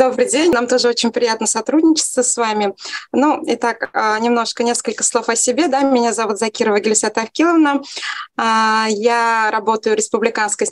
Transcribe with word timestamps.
Добрый 0.00 0.30
день, 0.30 0.50
нам 0.50 0.66
тоже 0.66 0.88
очень 0.88 1.12
приятно 1.12 1.46
сотрудничаться 1.46 2.22
с 2.22 2.34
вами. 2.38 2.74
Ну, 3.12 3.44
итак, 3.46 3.90
а, 3.92 4.18
немножко, 4.18 4.64
несколько 4.64 5.04
слов 5.04 5.28
о 5.28 5.36
себе. 5.36 5.68
Да, 5.68 5.82
меня 5.82 6.14
зовут 6.14 6.38
Закирова 6.38 6.80
Гелисата 6.80 7.20
Авкиловна. 7.20 7.82
А, 8.34 8.86
я 8.88 9.50
работаю 9.52 9.94
в 9.94 9.98
Республиканской 9.98 10.68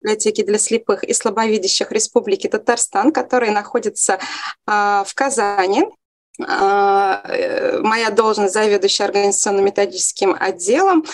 библиотеке 0.00 0.42
для 0.42 0.56
слепых 0.56 1.04
и 1.04 1.12
слабовидящих 1.12 1.92
Республики 1.92 2.46
Татарстан, 2.46 3.12
которая 3.12 3.50
находится 3.50 4.18
в 4.66 5.08
Казани. 5.14 5.84
А, 6.40 7.20
э, 7.24 7.80
моя 7.82 8.10
должность 8.10 8.54
заведующая 8.54 9.04
организационно-методическим 9.04 10.34
отделом. 10.38 11.04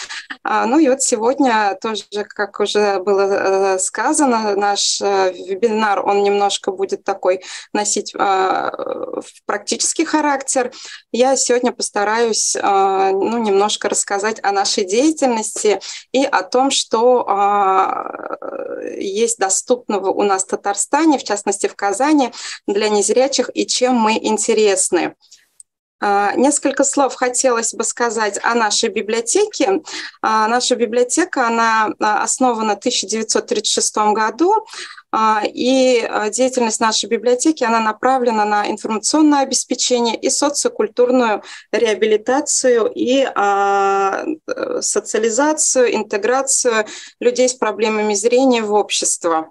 А, 0.45 0.65
ну 0.67 0.79
и 0.79 0.89
вот 0.89 1.03
сегодня 1.03 1.77
тоже, 1.81 2.05
как 2.13 2.61
уже 2.61 3.01
было 3.01 3.75
э, 3.75 3.79
сказано, 3.81 4.55
наш 4.55 5.01
э, 5.01 5.33
вебинар, 5.33 6.07
он 6.07 6.23
немножко 6.23 6.71
будет 6.71 7.03
такой 7.03 7.43
носить 7.73 8.15
а, 8.17 8.71
практический 9.45 10.05
характер. 10.05 10.71
Я 11.11 11.37
сегодня 11.37 11.73
постараюсь 11.73 12.55
ну, 12.55 13.39
немножко 13.39 13.89
рассказать 13.89 14.39
о 14.43 14.53
нашей 14.53 14.85
деятельности 14.85 15.81
и 16.13 16.25
о 16.25 16.43
том, 16.43 16.71
что 16.71 17.27
есть 18.97 19.39
доступного 19.39 20.11
у 20.11 20.23
нас 20.23 20.45
в 20.45 20.49
Татарстане, 20.49 21.19
в 21.19 21.25
частности 21.25 21.67
в 21.67 21.75
Казани, 21.75 22.33
для 22.67 22.89
незрячих 22.89 23.51
и 23.55 23.67
чем 23.67 23.95
мы 23.95 24.19
интересны. 24.21 25.08
А, 26.01 26.35
несколько 26.35 26.85
слов 26.85 27.15
хотелось 27.15 27.75
бы 27.75 27.83
сказать 27.83 28.39
о 28.43 28.55
нашей 28.55 28.89
библиотеке. 28.89 29.83
А, 30.23 30.47
наша 30.47 30.77
библиотека, 30.77 31.47
она 31.47 31.91
а, 31.99 32.23
основана 32.23 32.75
в 32.75 32.79
1936 32.79 33.97
году, 34.15 34.67
и 35.43 36.07
деятельность 36.33 36.81
нашей 36.81 37.09
библиотеки, 37.09 37.65
она 37.65 37.81
направлена 37.81 38.45
на 38.45 38.71
информационное 38.71 39.41
обеспечение 39.41 40.15
и 40.15 40.29
социокультурную 40.29 41.43
реабилитацию 41.73 42.93
и 42.95 43.27
социализацию, 44.83 45.97
интеграцию 45.97 46.85
людей 47.21 47.49
с 47.49 47.55
проблемами 47.55 48.13
зрения 48.13 48.63
в 48.63 48.75
общество. 48.75 49.51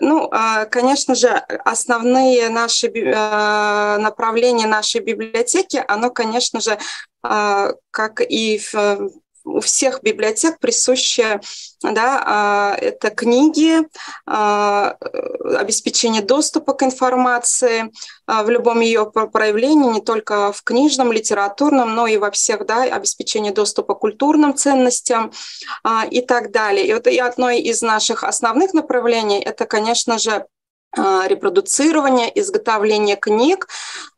Ну, 0.00 0.28
а, 0.32 0.64
конечно 0.66 1.14
же, 1.14 1.28
основные 1.28 2.48
наши 2.48 2.88
э, 2.88 3.98
направления 3.98 4.66
нашей 4.66 5.00
библиотеки, 5.00 5.82
оно, 5.86 6.10
конечно 6.10 6.60
же, 6.60 6.78
а, 7.22 7.70
как 7.90 8.20
и 8.20 8.58
в 8.58 9.10
у 9.44 9.60
всех 9.60 10.02
библиотек 10.02 10.58
присущие 10.58 11.40
да, 11.92 12.22
а, 12.24 12.76
это 12.76 13.10
книги, 13.10 13.86
а, 14.26 14.96
обеспечение 15.58 16.22
доступа 16.22 16.72
к 16.72 16.82
информации 16.82 17.92
а, 18.26 18.42
в 18.42 18.50
любом 18.50 18.80
ее 18.80 19.10
проявлении, 19.10 19.92
не 19.92 20.00
только 20.00 20.52
в 20.52 20.62
книжном, 20.62 21.12
литературном, 21.12 21.94
но 21.94 22.06
и 22.06 22.16
во 22.16 22.30
всех, 22.30 22.64
да, 22.66 22.82
обеспечение 22.84 23.52
доступа 23.52 23.94
к 23.94 23.98
культурным 24.00 24.54
ценностям 24.54 25.32
и 26.10 26.20
так 26.20 26.50
далее. 26.50 26.86
И 26.86 26.94
вот 26.94 27.06
и 27.06 27.18
одно 27.18 27.50
из 27.50 27.82
наших 27.82 28.24
основных 28.24 28.72
направлений– 28.72 29.40
это, 29.44 29.66
конечно 29.66 30.18
же, 30.18 30.46
репродуцирование, 30.96 32.30
изготовление 32.38 33.16
книг, 33.16 33.68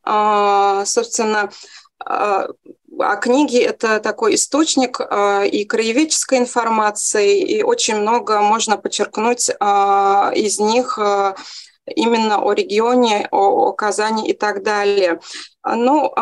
собственно, 0.03 1.49
а 2.99 3.15
книги– 3.15 3.59
это 3.59 3.99
такой 3.99 4.35
источник 4.35 4.99
а, 4.99 5.43
и 5.43 5.65
краеведческой 5.65 6.39
информации, 6.39 7.39
и 7.39 7.63
очень 7.63 7.97
много 7.97 8.41
можно 8.41 8.77
подчеркнуть 8.77 9.51
а, 9.59 10.31
из 10.35 10.59
них 10.59 10.97
а, 10.99 11.35
именно 11.95 12.41
о 12.41 12.53
регионе, 12.53 13.27
о, 13.31 13.71
Казани 13.73 14.29
и 14.29 14.33
так 14.33 14.63
далее. 14.63 15.19
Ну, 15.63 16.13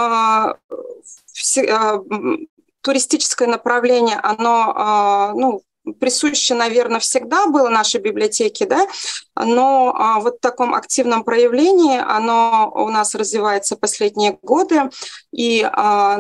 туристическое 2.82 3.48
направление, 3.48 4.20
оно 4.22 5.34
ну, 5.36 5.62
присуще, 5.94 6.56
наверное, 6.56 7.00
всегда 7.00 7.48
было 7.48 7.70
нашей 7.70 8.02
библиотеке, 8.02 8.66
да, 8.66 8.88
но 9.36 9.94
а, 9.96 10.20
вот 10.20 10.38
в 10.38 10.40
таком 10.40 10.74
активном 10.74 11.24
проявлении 11.24 12.00
оно 12.00 12.72
у 12.74 12.90
нас 12.90 13.16
развивается 13.16 13.76
последние 13.76 14.38
годы, 14.42 14.90
и 15.32 15.62
а, 15.64 16.20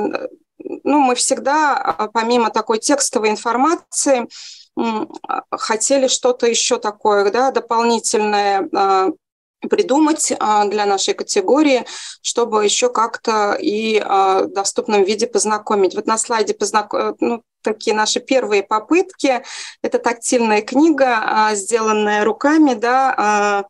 ну, 0.84 1.00
мы 1.00 1.16
всегда, 1.16 1.78
а, 1.78 2.08
помимо 2.08 2.50
такой 2.50 2.80
текстовой 2.80 3.30
информации, 3.30 4.28
хотели 5.52 6.08
что-то 6.08 6.48
еще 6.48 6.78
такое, 6.80 7.32
да, 7.32 7.52
дополнительное 7.52 8.70
придумать 9.70 10.34
для 10.66 10.86
нашей 10.86 11.14
категории, 11.14 11.86
чтобы 12.22 12.66
еще 12.66 12.90
как-то 12.90 13.54
и 13.54 14.02
в 14.02 14.48
доступном 14.48 15.04
виде 15.04 15.28
познакомить. 15.28 15.96
Вот 15.96 16.08
на 16.08 16.18
слайде 16.18 16.54
познаком... 16.54 17.16
ну, 17.22 17.42
такие 17.62 17.96
наши 17.96 18.20
первые 18.20 18.64
попытки. 18.64 19.44
Это 19.82 19.98
тактильная 19.98 20.62
книга, 20.62 21.50
сделанная 21.54 22.26
руками, 22.26 22.74
да, 22.74 23.66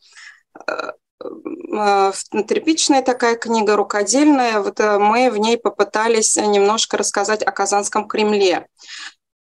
тряпичная 2.47 3.01
такая 3.01 3.35
книга, 3.35 3.75
рукодельная. 3.75 4.59
Вот 4.59 4.79
э, 4.79 4.97
мы 4.99 5.29
в 5.29 5.37
ней 5.37 5.57
попытались 5.57 6.35
немножко 6.37 6.97
рассказать 6.97 7.43
о 7.43 7.51
Казанском 7.51 8.07
Кремле. 8.07 8.67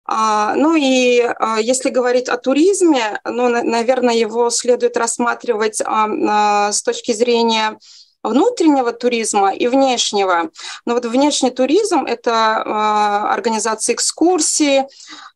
А, 0.07 0.53
ну 0.55 0.75
и 0.75 1.21
а, 1.21 1.59
если 1.59 1.89
говорить 1.89 2.29
о 2.29 2.37
туризме, 2.37 3.19
ну, 3.25 3.49
наверное, 3.49 4.13
его 4.13 4.49
следует 4.51 4.97
рассматривать 4.97 5.81
а, 5.83 6.71
с 6.71 6.83
точки 6.83 7.11
зрения 7.11 7.77
внутреннего 8.21 8.91
туризма 8.91 9.53
и 9.53 9.67
внешнего. 9.67 10.49
Но 10.85 10.93
вот 10.93 11.05
внешний 11.05 11.51
туризм– 11.51 12.05
это 12.07 13.31
организация 13.31 13.93
экскурсий, 13.93 14.83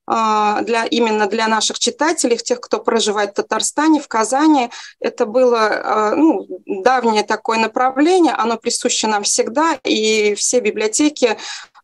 для, 0.09 0.85
именно 0.89 1.27
для 1.27 1.47
наших 1.47 1.77
читателей, 1.77 2.37
тех, 2.37 2.59
кто 2.59 2.79
проживает 2.79 3.31
в 3.31 3.33
Татарстане, 3.33 4.01
в 4.01 4.07
Казани. 4.07 4.69
Это 4.99 5.25
было 5.25 6.13
ну, 6.15 6.47
давнее 6.65 7.23
такое 7.23 7.59
направление, 7.59 8.33
оно 8.33 8.57
присуще 8.57 9.07
нам 9.07 9.23
всегда, 9.23 9.77
и 9.83 10.33
все 10.35 10.61
библиотеки 10.61 11.37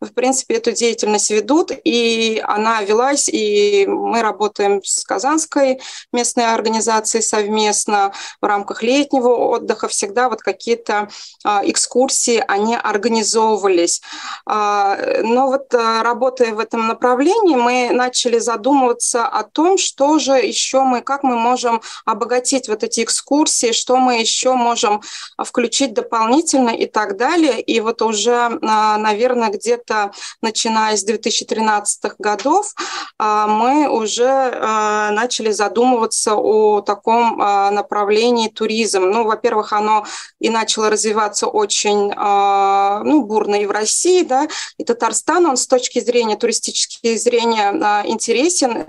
в 0.05 0.13
принципе, 0.13 0.55
эту 0.55 0.71
деятельность 0.71 1.29
ведут, 1.29 1.71
и 1.83 2.41
она 2.43 2.81
велась, 2.81 3.27
и 3.27 3.85
мы 3.87 4.21
работаем 4.21 4.81
с 4.83 5.03
Казанской 5.03 5.79
местной 6.11 6.53
организацией 6.53 7.21
совместно 7.21 8.13
в 8.41 8.45
рамках 8.45 8.83
летнего 8.83 9.29
отдыха. 9.29 9.87
Всегда 9.87 10.29
вот 10.29 10.41
какие-то 10.41 11.09
а, 11.43 11.61
экскурсии, 11.65 12.43
они 12.47 12.75
организовывались. 12.75 14.01
А, 14.45 14.97
но 15.23 15.47
вот 15.47 15.73
а, 15.73 16.03
работая 16.03 16.53
в 16.53 16.59
этом 16.59 16.87
направлении, 16.87 17.55
мы 17.55 17.89
начали 17.91 18.39
задумываться 18.39 19.27
о 19.27 19.43
том, 19.43 19.77
что 19.77 20.19
же 20.19 20.33
еще 20.33 20.81
мы, 20.81 21.01
как 21.01 21.23
мы 21.23 21.35
можем 21.35 21.81
обогатить 22.05 22.67
вот 22.67 22.83
эти 22.83 23.03
экскурсии, 23.03 23.71
что 23.71 23.97
мы 23.97 24.19
еще 24.19 24.53
можем 24.53 25.01
включить 25.37 25.93
дополнительно 25.93 26.69
и 26.69 26.85
так 26.85 27.17
далее. 27.17 27.61
И 27.61 27.79
вот 27.79 28.01
уже, 28.01 28.49
наверное, 28.61 29.49
где-то 29.49 29.94
где 29.95 30.11
начиная 30.41 30.97
с 30.97 31.03
2013 31.03 32.15
годов, 32.19 32.73
а, 33.17 33.47
мы 33.47 33.89
уже 33.89 34.25
а, 34.27 35.11
начали 35.11 35.51
задумываться 35.51 36.35
о 36.35 36.81
таком 36.81 37.41
а, 37.41 37.71
направлении 37.71 38.49
туризм. 38.49 39.03
Ну, 39.03 39.23
во-первых, 39.25 39.73
оно 39.73 40.05
и 40.39 40.49
начало 40.49 40.89
развиваться 40.89 41.47
очень 41.47 42.13
ну, 42.15 43.23
бурно 43.23 43.55
и 43.55 43.65
в 43.65 43.71
России, 43.71 44.23
да, 44.23 44.47
и 44.77 44.83
Татарстан, 44.83 45.45
он 45.45 45.57
с 45.57 45.67
точки 45.67 45.99
зрения 45.99 46.35
туристической 46.35 47.17
зрения 47.17 48.03
интересен, 48.05 48.85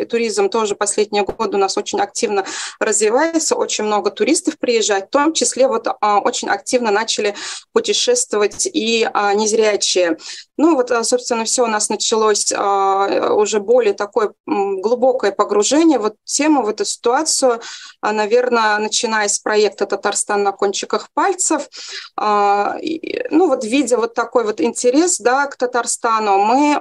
и 0.00 0.04
туризм 0.04 0.48
тоже 0.48 0.74
последние 0.74 1.24
годы 1.24 1.56
у 1.56 1.60
нас 1.60 1.76
очень 1.76 2.00
активно 2.00 2.44
развивается, 2.80 3.54
очень 3.56 3.84
много 3.84 4.10
туристов 4.10 4.58
приезжает, 4.58 5.06
в 5.06 5.10
том 5.10 5.32
числе 5.32 5.68
вот 5.68 5.86
очень 6.00 6.48
активно 6.48 6.90
начали 6.90 7.34
путешествовать 7.72 8.66
и 8.72 9.08
незрячие. 9.34 10.16
Ну 10.56 10.76
вот, 10.76 10.90
а, 10.90 11.02
собственно, 11.02 11.44
все 11.44 11.64
у 11.64 11.66
нас 11.66 11.88
началось 11.88 12.52
а, 12.56 13.32
уже 13.34 13.58
более 13.58 13.92
такое 13.92 14.32
глубокое 14.46 15.32
погружение 15.32 15.98
в 15.98 16.12
тему, 16.24 16.62
в 16.62 16.68
эту 16.68 16.84
ситуацию, 16.84 17.60
а, 18.00 18.12
наверное, 18.12 18.78
начиная 18.78 19.28
с 19.28 19.38
проекта 19.38 19.86
«Татарстан 19.86 20.42
на 20.42 20.52
кончиках 20.52 21.08
пальцев». 21.12 21.68
Ну 22.16 23.48
вот, 23.48 23.64
видя 23.64 23.96
вот 23.96 24.14
такой 24.14 24.44
вот 24.44 24.60
интерес 24.60 25.18
да, 25.18 25.46
к 25.46 25.56
Татарстану, 25.56 26.38
мы 26.38 26.80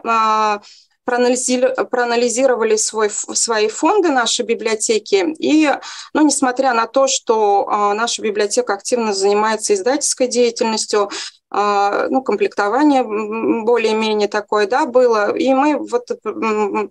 проанализировали 1.05 2.75
свой, 2.77 3.09
свои 3.09 3.67
фонды 3.67 4.09
нашей 4.09 4.45
библиотеки. 4.45 5.33
И, 5.39 5.69
ну, 6.13 6.25
несмотря 6.25 6.73
на 6.73 6.88
то, 6.88 7.07
что 7.07 7.94
наша 7.95 8.21
библиотека 8.21 8.73
активно 8.73 9.13
занимается 9.13 9.73
издательской 9.73 10.27
деятельностью, 10.27 11.09
а, 11.09 11.43
ну, 11.53 12.23
комплектование 12.23 13.03
более-менее 13.03 14.27
такое, 14.27 14.65
да, 14.65 14.85
было. 14.85 15.35
И 15.35 15.53
мы 15.53 15.77
вот 15.77 16.07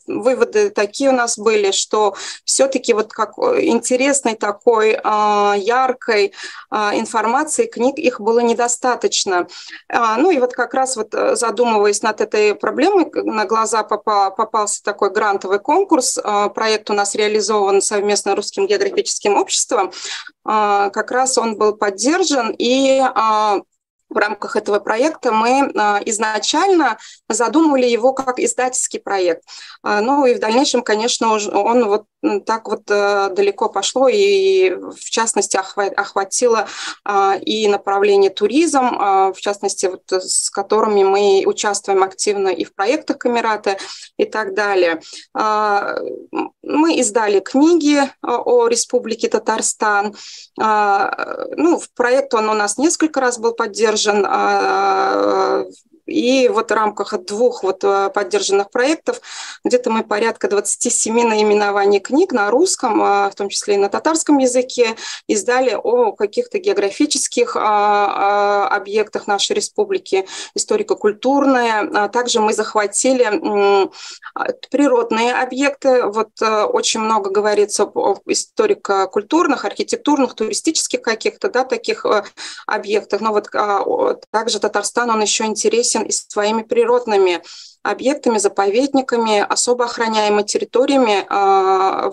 выводы 0.07 0.71
такие 0.71 1.11
у 1.11 1.13
нас 1.13 1.37
были, 1.37 1.73
что 1.73 2.15
все-таки 2.45 2.93
вот 2.93 3.13
как 3.13 3.39
интересной 3.39 4.37
такой 4.37 4.99
а, 5.03 5.55
яркой 5.59 6.33
а, 6.71 6.97
информации 6.97 7.67
книг 7.67 7.99
их 7.99 8.21
было 8.21 8.39
недостаточно. 8.41 9.47
Ну 9.89 10.31
и 10.31 10.39
вот 10.39 10.53
как 10.53 10.75
раз 10.75 10.97
вот 10.97 11.15
э, 11.15 11.37
задумываясь 11.37 12.03
над 12.03 12.21
этой 12.21 12.55
проблемой, 12.55 13.11
на 13.13 13.45
глаза 13.45 13.83
попался 13.83 14.83
такой 14.83 15.11
грантовый 15.11 15.59
конкурс. 15.59 16.19
Проект 16.55 16.91
у 16.91 16.95
нас 16.95 17.15
реализован 17.15 17.83
совместно 17.83 18.35
Русским 18.35 18.67
географическим 18.67 19.37
обществом. 19.37 19.93
Как 20.45 21.11
раз 21.11 21.39
он 21.39 21.57
был 21.57 21.75
поддержан, 21.75 22.55
и 22.57 23.03
в 24.13 24.17
рамках 24.17 24.57
этого 24.57 24.79
проекта 24.79 25.33
мы 25.33 25.73
а, 25.77 26.01
изначально 26.05 26.99
задумывали 27.29 27.87
его 27.87 28.13
как 28.13 28.39
издательский 28.39 29.01
проект. 29.01 29.43
А, 29.83 30.01
ну 30.01 30.27
и 30.27 30.35
в 30.35 30.41
дальнейшем, 30.41 30.83
конечно, 30.83 31.33
он 31.33 31.87
вот 31.87 32.05
так 32.47 32.69
вот 32.69 32.83
э, 32.89 33.31
далеко 33.31 33.69
пошло 33.69 34.07
и, 34.07 34.71
в 34.71 35.11
частности, 35.11 35.57
охватило 35.57 36.69
а, 37.05 37.37
и 37.37 37.67
направление 37.67 38.31
туризм, 38.31 38.81
в 38.81 39.37
частности, 39.39 39.87
вот 39.87 40.03
с 40.09 40.49
которыми 40.51 41.03
мы 41.03 41.43
участвуем 41.47 42.05
активно 42.05 42.49
и 42.49 42.65
в 42.65 42.75
проектах 42.75 43.19
Камерата 43.19 43.77
и 44.19 44.25
так 44.25 44.55
далее. 44.55 45.01
Мы 46.83 46.97
издали 46.97 47.39
книги 47.39 48.01
о 48.23 48.67
Республике 48.67 49.29
Татарстан. 49.29 50.17
Ну, 50.59 51.79
в 51.79 51.89
проект 51.95 52.35
он 52.35 52.49
у 52.49 52.55
нас 52.55 52.77
несколько 52.77 53.21
раз 53.21 53.39
был 53.39 53.53
поддержан, 53.53 53.93
поддержан 53.93 54.27
а, 54.29 55.65
и 56.13 56.49
вот 56.49 56.71
в 56.71 56.75
рамках 56.75 57.19
двух 57.25 57.63
вот 57.63 57.83
э, 57.85 58.11
поддержанных 58.15 58.71
проектов 58.71 59.21
где-то 59.65 59.91
мы 59.91 60.05
порядка 60.05 60.49
27 60.49 61.29
наименований 61.29 62.01
книг 62.01 62.33
на 62.33 62.51
русском, 62.51 63.01
а, 63.03 63.31
в 63.31 63.35
том 63.35 63.49
числе 63.49 63.75
и 63.75 63.79
на 63.79 63.89
татарском 63.89 64.39
языке, 64.39 64.97
издали 65.27 65.79
о 65.83 66.13
каких-то 66.13 66.59
географических 66.59 67.57
а, 67.57 68.69
объектах 68.69 69.27
нашей 69.27 69.55
республики, 69.57 70.27
историко-культурные. 70.55 72.09
Также 72.09 72.41
мы 72.41 72.53
захватили 72.53 73.41
природные 74.71 75.35
объекты. 75.35 76.05
Вот 76.05 76.31
э, 76.41 76.63
очень 76.65 77.01
много 77.01 77.31
говорится 77.31 77.85
о 77.85 78.17
историко-культурных, 78.27 79.65
архитектурных, 79.65 80.35
туристических 80.35 81.03
каких-то, 81.03 81.51
да, 81.51 81.65
таких 81.65 82.05
э, 82.05 82.25
объектах. 82.67 83.21
Но 83.21 83.33
вот 83.33 83.51
также 84.31 84.59
Татарстан, 84.59 85.11
он 85.11 85.21
еще 85.21 85.45
интересен 85.45 86.02
интересен 86.03 86.07
и 86.07 86.13
своими 86.13 86.63
природными 86.63 87.43
объектами, 87.83 88.39
заповедниками, 88.39 89.41
особо 89.41 89.87
охраняемыми 89.87 90.43
территориями. 90.43 91.27
А, 91.29 92.13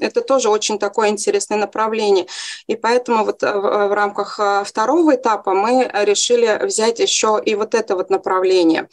это 0.00 0.22
тоже 0.22 0.48
очень 0.48 0.78
такое 0.78 1.08
интересное 1.08 1.58
направление. 1.58 2.26
И 2.66 2.76
поэтому 2.76 3.24
вот 3.24 3.42
э, 3.42 3.52
в 3.52 3.92
рамках 3.92 4.40
э, 4.40 4.64
второго 4.64 5.14
этапа 5.14 5.52
мы 5.52 5.90
решили 5.92 6.64
взять 6.64 6.98
еще 7.00 7.40
и 7.44 7.54
вот 7.54 7.74
это 7.74 7.94
вот 7.94 8.08
направление. 8.08 8.88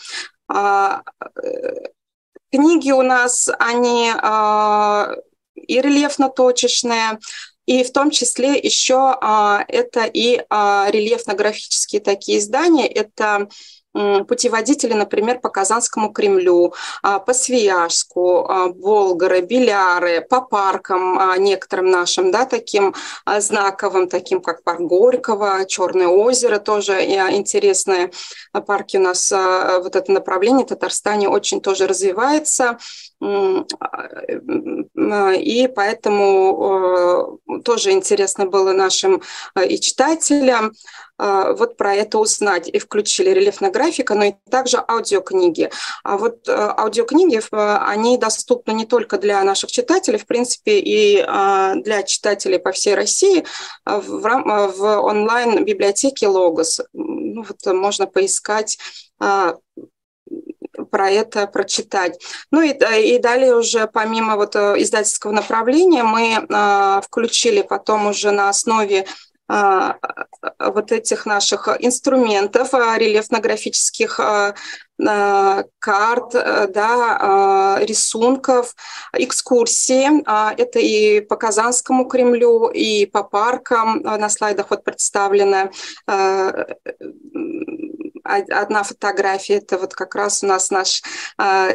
А, 0.50 1.04
э, 1.42 1.88
книги 2.52 2.92
у 2.92 3.02
нас, 3.02 3.50
они 3.58 4.12
а, 4.22 5.16
и 5.56 5.80
рельефно-точечные, 5.80 7.20
и 7.66 7.86
в 7.86 7.94
том 7.94 8.12
числе 8.12 8.60
еще 8.60 9.16
это 9.70 10.04
и 10.04 10.36
рельефно-графические 10.50 12.02
такие 12.02 12.40
издания. 12.40 12.88
Это 12.88 13.48
путеводители, 13.94 14.94
например, 14.94 15.40
по 15.40 15.50
Казанскому 15.50 16.12
Кремлю, 16.12 16.74
а, 17.02 17.20
по 17.20 17.34
Свияжску, 17.34 18.46
а, 18.46 18.70
Болгары, 18.70 19.42
Беляры, 19.42 20.22
по 20.22 20.42
паркам 20.42 21.20
а, 21.20 21.38
некоторым 21.38 21.90
нашим, 21.90 22.32
да, 22.32 22.46
таким 22.46 22.96
знаковым, 23.26 24.08
таким 24.08 24.42
как 24.42 24.64
парк 24.64 24.82
Горького, 24.82 25.66
Черное 25.66 26.08
озеро, 26.08 26.60
тоже 26.60 27.04
интересные 27.04 28.12
парки 28.66 28.98
у 28.98 29.02
нас, 29.02 29.32
вот 29.32 29.96
это 29.96 30.12
направление 30.12 30.66
в 30.66 30.70
Татарстане 30.70 31.30
очень 31.30 31.62
тоже 31.62 31.88
развивается, 31.88 32.78
и 35.40 35.68
поэтому 35.68 37.40
тоже 37.64 37.92
интересно 37.92 38.46
было 38.46 38.74
нашим 38.74 39.22
и 39.68 39.80
читателям. 39.80 40.74
А, 41.18 41.54
вот 41.54 41.78
про 41.78 41.94
это 41.96 42.18
узнать. 42.18 42.68
И 42.68 42.80
включили 42.80 43.30
рельефная 43.30 43.72
графика, 43.72 44.16
но 44.16 44.26
и 44.26 44.34
также 44.50 44.84
аудиокниги. 44.88 45.70
А 46.04 46.18
вот 46.18 46.48
э, 46.48 46.52
аудиокниги, 46.52 47.40
они 47.52 48.18
доступны 48.18 48.72
не 48.74 48.86
только 48.86 49.18
для 49.18 49.44
наших 49.44 49.72
читателей, 49.72 50.18
в 50.18 50.26
принципе, 50.26 50.80
и 50.80 51.24
а, 51.26 51.76
для 51.76 52.04
читателей 52.04 52.60
по 52.60 52.72
всей 52.72 52.96
России 52.96 53.46
в, 53.86 54.82
онлайн-библиотеке 55.02 56.28
«Логос». 56.28 56.82
Ну, 56.94 57.44
вот 57.44 57.74
можно 57.74 58.08
поискать 58.08 58.78
а, 59.20 59.56
про 60.94 61.10
это 61.10 61.48
прочитать. 61.48 62.22
Ну 62.52 62.62
и, 62.62 62.70
и 62.70 63.18
далее 63.18 63.56
уже 63.56 63.88
помимо 63.88 64.36
вот 64.36 64.56
э, 64.56 64.76
издательского 64.78 65.32
направления 65.32 66.04
мы 66.04 66.46
э, 66.48 67.02
включили 67.02 67.64
потом 67.64 68.06
уже 68.06 68.30
на 68.30 68.50
основе 68.50 69.08
а, 69.50 69.98
вот 70.60 70.92
этих 70.92 71.26
наших 71.26 71.68
инструментов 71.80 72.74
а, 72.74 72.98
рельефно-графических 72.98 74.20
а, 74.20 74.56
карт, 75.80 76.32
да, 76.34 77.78
рисунков, 77.82 78.76
экскурсии. 79.18 80.22
Это 80.56 80.80
и 80.80 81.20
по 81.20 81.36
Казанскому 81.36 82.06
Кремлю, 82.06 82.68
и 82.68 83.08
по 83.08 83.24
паркам. 83.24 84.02
На 84.04 84.30
слайдах 84.30 84.70
вот 84.70 84.84
представлена 84.84 85.72
одна 88.24 88.84
фотография, 88.84 89.56
это 89.56 89.78
вот 89.78 89.94
как 89.94 90.16
раз 90.16 90.44
у 90.44 90.48
нас 90.48 90.72
наш 90.72 91.02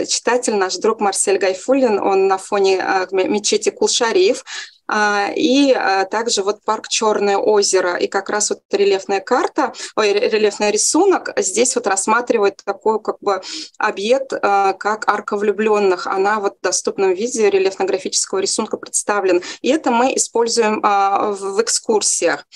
читатель, 0.07 0.55
наш 0.55 0.77
друг 0.77 1.01
Марсель 1.01 1.39
Гайфулин, 1.39 1.99
он 1.99 2.27
на 2.27 2.39
фоне 2.39 2.83
мечети 3.13 3.71
Кулшариф, 3.71 4.45
а, 4.89 5.31
и 5.37 5.73
а, 5.73 6.07
также 6.07 6.43
вот 6.43 6.65
парк 6.65 6.89
Черное 6.89 7.37
озеро. 7.37 7.97
И 7.97 8.07
как 8.07 8.31
раз 8.31 8.51
вот 8.51 8.61
рельефная 8.71 9.21
карта, 9.21 9.75
ой, 9.97 10.13
рельефный 10.13 10.71
рисунок 10.71 11.31
здесь 11.37 11.77
вот 11.77 11.87
рассматривает 11.87 12.63
такой 12.65 13.01
как 13.01 13.19
бы 13.21 13.43
объект, 13.77 14.33
а, 14.33 14.73
как 14.73 15.07
арка 15.09 15.37
влюбленных. 15.37 16.07
Она 16.07 16.41
вот 16.41 16.57
в 16.59 16.63
доступном 16.63 17.13
виде 17.13 17.51
рельефно-графического 17.51 18.39
рисунка 18.39 18.79
представлена. 18.79 19.41
И 19.61 19.69
это 19.69 19.91
мы 19.91 20.15
используем 20.17 20.81
в 20.81 21.61
экскурсиях. 21.61 22.47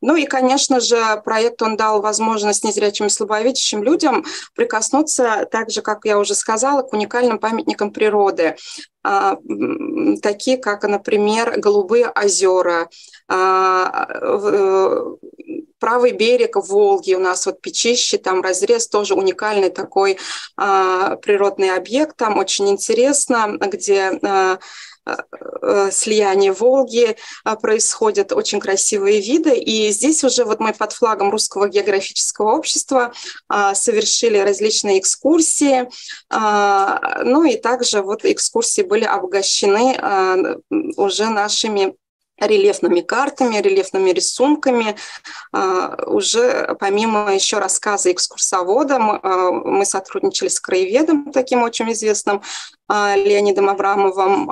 Ну 0.00 0.16
и, 0.16 0.24
конечно 0.24 0.80
же, 0.80 0.98
проект 1.24 1.62
он 1.62 1.76
дал 1.76 2.00
возможность 2.00 2.64
незрячим 2.64 3.06
и 3.06 3.10
слабовидящим 3.10 3.82
людям 3.82 4.24
прикоснуться, 4.54 5.46
так 5.50 5.70
же, 5.70 5.82
как 5.82 6.04
я 6.04 6.18
уже 6.18 6.34
сказала, 6.34 6.82
к 6.82 6.92
уникальным 6.92 7.38
памятникам 7.38 7.92
природы. 7.92 8.56
А, 9.02 9.36
такие 10.22 10.58
как, 10.58 10.84
например, 10.84 11.58
Голубые 11.58 12.10
озера, 12.10 12.88
а, 13.28 14.06
э, 14.10 15.04
правый 15.78 16.12
берег 16.12 16.56
Волги, 16.56 17.14
у 17.14 17.18
нас 17.18 17.46
вот 17.46 17.60
Печище, 17.60 18.18
там 18.18 18.42
разрез, 18.42 18.88
тоже 18.88 19.14
уникальный 19.14 19.70
такой 19.70 20.18
а, 20.56 21.16
природный 21.16 21.74
объект, 21.74 22.16
там 22.16 22.38
очень 22.38 22.68
интересно, 22.68 23.56
где 23.58 24.20
слияние 25.90 26.52
Волги 26.52 27.16
а, 27.44 27.56
происходят, 27.56 28.32
очень 28.32 28.60
красивые 28.60 29.20
виды. 29.20 29.56
И 29.56 29.90
здесь 29.90 30.24
уже 30.24 30.44
вот 30.44 30.60
мы 30.60 30.72
под 30.72 30.92
флагом 30.92 31.30
Русского 31.30 31.68
географического 31.68 32.52
общества 32.52 33.12
а, 33.48 33.74
совершили 33.74 34.38
различные 34.38 34.98
экскурсии. 34.98 35.88
А, 36.30 37.22
ну 37.24 37.44
и 37.44 37.56
также 37.56 38.02
вот 38.02 38.24
экскурсии 38.24 38.82
были 38.82 39.04
обогащены 39.04 40.60
уже 40.96 41.28
нашими 41.28 41.94
рельефными 42.38 43.02
картами, 43.02 43.60
рельефными 43.60 44.10
рисунками. 44.10 44.96
Уже 46.06 46.74
помимо 46.80 47.34
еще 47.34 47.58
рассказа 47.58 48.12
экскурсовода, 48.12 48.98
мы 48.98 49.84
сотрудничали 49.84 50.48
с 50.48 50.58
краеведом, 50.58 51.32
таким 51.32 51.62
очень 51.62 51.92
известным, 51.92 52.42
Леонидом 52.90 53.68
Аврамовым. 53.68 54.50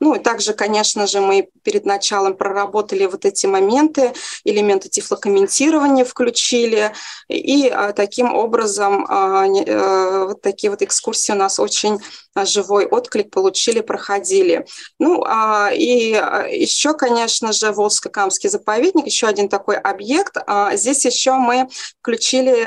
Ну 0.00 0.14
и 0.14 0.18
также, 0.18 0.54
конечно 0.54 1.06
же, 1.06 1.20
мы 1.20 1.48
перед 1.62 1.84
началом 1.84 2.34
проработали 2.34 3.04
вот 3.04 3.26
эти 3.26 3.44
моменты, 3.46 4.14
элементы 4.44 4.88
тифлокомментирования 4.88 6.04
включили, 6.06 6.92
и 7.28 7.70
таким 7.94 8.34
образом 8.34 9.06
вот 9.06 10.40
такие 10.40 10.70
вот 10.70 10.80
экскурсии 10.80 11.32
у 11.32 11.36
нас 11.36 11.58
очень 11.60 12.00
живой 12.44 12.86
отклик 12.86 13.30
получили, 13.30 13.80
проходили. 13.80 14.64
Ну, 14.98 15.24
и 15.72 16.12
еще, 16.48 16.94
конечно 16.94 17.52
же, 17.52 17.72
Волжско-Камский 17.72 18.48
заповедник, 18.48 19.04
еще 19.04 19.26
один 19.26 19.48
такой 19.48 19.76
объект. 19.76 20.36
Здесь 20.72 21.04
еще 21.04 21.32
мы 21.32 21.68
включили 22.00 22.62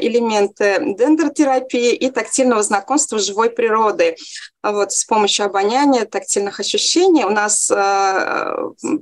элементы 0.00 0.94
дендротерапии 0.96 1.92
и 1.92 2.10
тактильного 2.10 2.62
знакомства 2.62 3.18
с 3.18 3.26
живой 3.26 3.50
природой. 3.50 3.81
Вот 4.62 4.92
с 4.92 5.04
помощью 5.04 5.46
обоняния, 5.46 6.04
тактильных 6.04 6.60
ощущений 6.60 7.24
у 7.24 7.30
нас 7.30 7.70
э, 7.70 8.54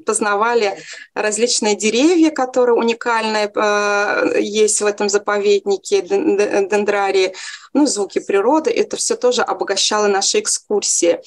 познавали 0.07 0.79
различные 1.15 1.77
деревья, 1.77 2.31
которые 2.31 2.77
уникальные 2.77 3.51
э, 3.55 4.41
есть 4.41 4.81
в 4.81 4.87
этом 4.87 5.09
заповеднике 5.09 6.01
дендрарии, 6.03 7.35
ну, 7.75 7.87
звуки 7.87 8.21
природы. 8.21 8.71
Это 8.71 8.97
все 8.97 9.17
тоже 9.17 9.43
обогащало 9.43 10.07
наши 10.07 10.41
экскурсии. 10.41 11.21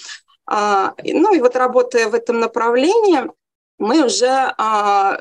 А, 0.46 0.94
ну 1.04 1.34
и 1.34 1.40
вот 1.40 1.56
работая 1.56 2.08
в 2.08 2.16
этом 2.16 2.40
направлении, 2.40 3.30
мы 3.84 4.06
уже 4.06 4.54
а, 4.58 5.18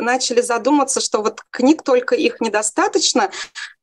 начали 0.00 0.40
задуматься, 0.40 1.00
что 1.00 1.20
вот 1.20 1.40
книг 1.50 1.82
только 1.82 2.14
их 2.14 2.40
недостаточно, 2.40 3.30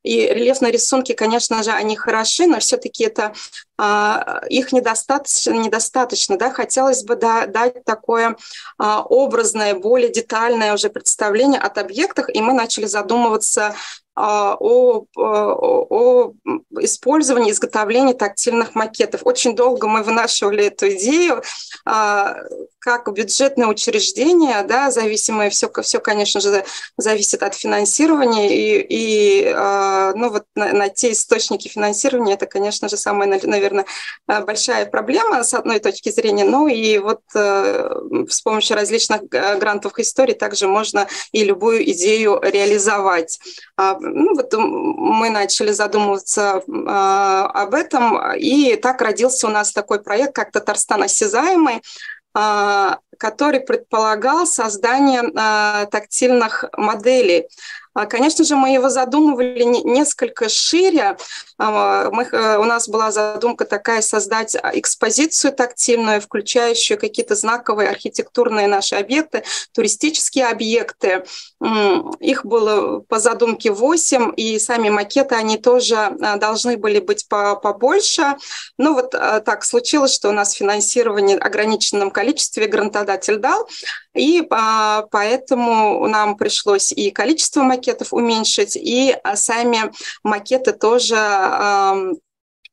и 0.02 0.26
рельефные 0.26 0.72
рисунки, 0.72 1.12
конечно 1.12 1.62
же, 1.62 1.72
они 1.72 1.94
хороши, 1.94 2.46
но 2.46 2.58
все-таки 2.58 3.04
это 3.04 3.34
а, 3.76 4.42
их 4.48 4.72
недостаточно, 4.72 5.52
недостаточно, 5.52 6.38
да, 6.38 6.50
хотелось 6.50 7.04
бы 7.04 7.16
да, 7.16 7.46
дать 7.46 7.84
такое 7.84 8.36
а, 8.78 9.02
образное, 9.02 9.74
более 9.74 10.10
детальное 10.10 10.72
уже 10.72 10.88
представление 10.88 11.60
от 11.60 11.76
объектах, 11.76 12.34
и 12.34 12.40
мы 12.40 12.54
начали 12.54 12.86
задумываться 12.86 13.74
о, 14.16 14.56
о, 14.60 15.06
о 15.16 16.32
использовании, 16.80 17.52
изготовлении 17.52 18.12
тактильных 18.12 18.74
макетов. 18.74 19.22
Очень 19.24 19.56
долго 19.56 19.86
мы 19.86 20.02
вынашивали 20.02 20.66
эту 20.66 20.90
идею, 20.90 21.42
а, 21.84 22.36
как 22.78 23.12
бюджетное 23.12 23.66
учреждение, 23.66 24.62
да, 24.62 24.90
зависимое, 24.90 25.50
все, 25.50 25.70
все, 25.82 26.00
конечно 26.00 26.40
же, 26.40 26.64
зависит 26.96 27.42
от 27.42 27.54
финансирования, 27.54 28.54
и, 28.54 28.86
и 28.88 29.52
а, 29.54 30.12
ну, 30.14 30.30
вот 30.30 30.44
на, 30.54 30.72
на 30.72 30.88
те 30.88 31.12
источники 31.12 31.68
финансирования, 31.68 32.34
это, 32.34 32.46
конечно 32.46 32.88
же, 32.88 32.96
самая, 32.96 33.28
наверное, 33.42 33.86
большая 34.26 34.86
проблема 34.86 35.44
с 35.44 35.54
одной 35.54 35.78
точки 35.78 36.10
зрения, 36.10 36.44
ну 36.44 36.68
и 36.68 36.98
вот 36.98 37.20
э, 37.34 37.90
с 38.28 38.40
помощью 38.40 38.76
различных 38.76 39.22
грантовых 39.28 39.98
историй 40.00 40.34
также 40.34 40.66
можно 40.66 41.06
и 41.32 41.44
любую 41.44 41.88
идею 41.90 42.40
реализовать 42.42 43.38
ну, 44.00 44.34
вот 44.34 44.52
мы 44.54 45.30
начали 45.30 45.72
задумываться 45.72 46.62
э, 46.66 46.70
об 46.70 47.74
этом, 47.74 48.34
и 48.36 48.76
так 48.76 49.00
родился 49.02 49.46
у 49.46 49.50
нас 49.50 49.72
такой 49.72 50.02
проект, 50.02 50.34
как 50.34 50.50
«Татарстан 50.52 51.02
осязаемый», 51.02 51.82
э, 52.36 52.90
который 53.20 53.60
предполагал 53.60 54.46
создание 54.46 55.22
э, 55.22 55.86
тактильных 55.90 56.64
моделей 56.76 57.46
а, 57.92 58.06
конечно 58.06 58.44
же, 58.44 58.54
мы 58.54 58.70
его 58.70 58.88
задумывали 58.88 59.64
несколько 59.64 60.48
шире. 60.48 61.16
А, 61.58 62.08
мы, 62.10 62.22
э, 62.22 62.56
у 62.58 62.64
нас 62.64 62.88
была 62.88 63.10
задумка 63.10 63.64
такая 63.64 64.00
создать 64.00 64.56
экспозицию 64.74 65.52
тактильную, 65.52 66.20
включающую 66.20 66.98
какие-то 66.98 67.34
знаковые 67.34 67.90
архитектурные 67.90 68.68
наши 68.68 68.94
объекты, 68.94 69.42
туристические 69.72 70.46
объекты. 70.46 71.24
Их 72.20 72.44
было 72.46 73.00
по 73.00 73.18
задумке 73.18 73.72
8, 73.72 74.34
и 74.36 74.58
сами 74.60 74.88
макеты, 74.88 75.34
они 75.34 75.58
тоже 75.58 75.96
а, 75.96 76.36
должны 76.36 76.76
были 76.76 77.00
быть 77.00 77.26
побольше. 77.28 78.36
Но 78.78 78.94
вот 78.94 79.10
так 79.10 79.64
случилось, 79.64 80.14
что 80.14 80.28
у 80.28 80.32
нас 80.32 80.52
финансирование 80.52 81.38
в 81.38 81.42
ограниченном 81.42 82.12
количестве 82.12 82.66
грантодатель 82.66 83.09
дал, 83.38 83.68
и 84.14 84.42
поэтому 84.42 86.06
нам 86.06 86.36
пришлось 86.36 86.92
и 86.92 87.10
количество 87.10 87.62
макетов 87.62 88.12
уменьшить, 88.12 88.76
и 88.76 89.16
а, 89.22 89.36
сами 89.36 89.92
макеты 90.22 90.72
тоже 90.72 91.16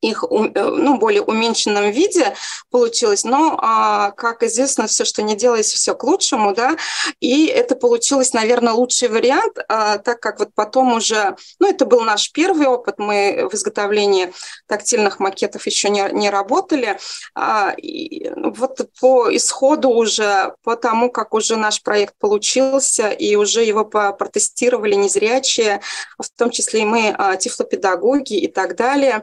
их 0.00 0.24
э, 0.24 0.26
ну, 0.54 0.98
более 0.98 1.22
уменьшенном 1.22 1.90
виде 1.90 2.34
получилось, 2.70 3.24
но, 3.24 3.58
а, 3.60 4.12
как 4.12 4.42
известно, 4.42 4.86
все, 4.86 5.04
что 5.04 5.22
не 5.22 5.34
делается, 5.34 5.76
все 5.76 5.94
к 5.94 6.04
лучшему, 6.04 6.54
да, 6.54 6.76
и 7.20 7.46
это 7.46 7.74
получилось, 7.74 8.32
наверное, 8.32 8.72
лучший 8.74 9.08
вариант, 9.08 9.58
а, 9.68 9.98
так 9.98 10.20
как 10.20 10.38
вот 10.38 10.50
потом 10.54 10.92
уже, 10.94 11.36
ну, 11.58 11.68
это 11.68 11.84
был 11.84 12.02
наш 12.02 12.30
первый 12.32 12.66
опыт, 12.66 12.96
мы 12.98 13.48
в 13.50 13.54
изготовлении 13.54 14.32
тактильных 14.66 15.18
макетов 15.18 15.66
еще 15.66 15.90
не, 15.90 16.08
не 16.12 16.30
работали, 16.30 16.98
а, 17.34 17.74
и 17.76 18.30
вот 18.34 18.80
по 19.00 19.34
исходу 19.34 19.90
уже, 19.90 20.54
по 20.62 20.76
тому, 20.76 21.10
как 21.10 21.34
уже 21.34 21.56
наш 21.56 21.82
проект 21.82 22.14
получился, 22.18 23.08
и 23.08 23.34
уже 23.34 23.64
его 23.64 23.84
протестировали 23.84 24.94
незрячие, 24.94 25.80
в 26.18 26.28
том 26.36 26.50
числе 26.50 26.82
и 26.82 26.84
мы, 26.84 27.36
тифлопедагоги 27.40 28.34
и 28.34 28.46
так 28.46 28.76
далее, 28.76 29.22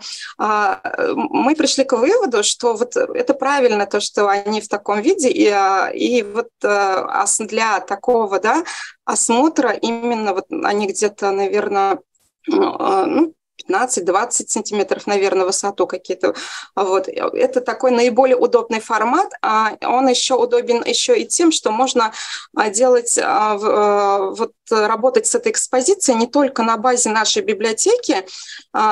мы 1.15 1.55
пришли 1.55 1.83
к 1.83 1.93
выводу, 1.93 2.43
что 2.43 2.75
вот 2.75 2.95
это 2.95 3.33
правильно, 3.33 3.85
то, 3.85 3.99
что 3.99 4.27
они 4.27 4.61
в 4.61 4.67
таком 4.67 5.01
виде, 5.01 5.29
и, 5.29 5.51
и 5.93 6.23
вот 6.23 6.49
э, 6.63 7.25
для 7.39 7.79
такого 7.79 8.39
да, 8.39 8.63
осмотра 9.05 9.71
именно 9.71 10.33
вот 10.33 10.45
они 10.49 10.87
где-то, 10.87 11.31
наверное, 11.31 11.99
ну, 12.47 13.33
15-20 13.69 14.29
сантиметров, 14.47 15.07
наверное, 15.07 15.45
высоту 15.45 15.87
какие-то. 15.87 16.35
Вот. 16.75 17.07
Это 17.07 17.61
такой 17.61 17.91
наиболее 17.91 18.37
удобный 18.37 18.79
формат. 18.79 19.31
А 19.41 19.73
он 19.81 20.07
еще 20.07 20.35
удобен 20.35 20.83
еще 20.85 21.19
и 21.19 21.27
тем, 21.27 21.51
что 21.51 21.71
можно 21.71 22.11
а, 22.55 22.69
делать, 22.69 23.17
а, 23.21 23.55
вот 24.31 24.53
работать 24.69 25.27
с 25.27 25.35
этой 25.35 25.51
экспозицией 25.51 26.17
не 26.17 26.27
только 26.27 26.63
на 26.63 26.77
базе 26.77 27.09
нашей 27.09 27.43
библиотеки, 27.43 28.25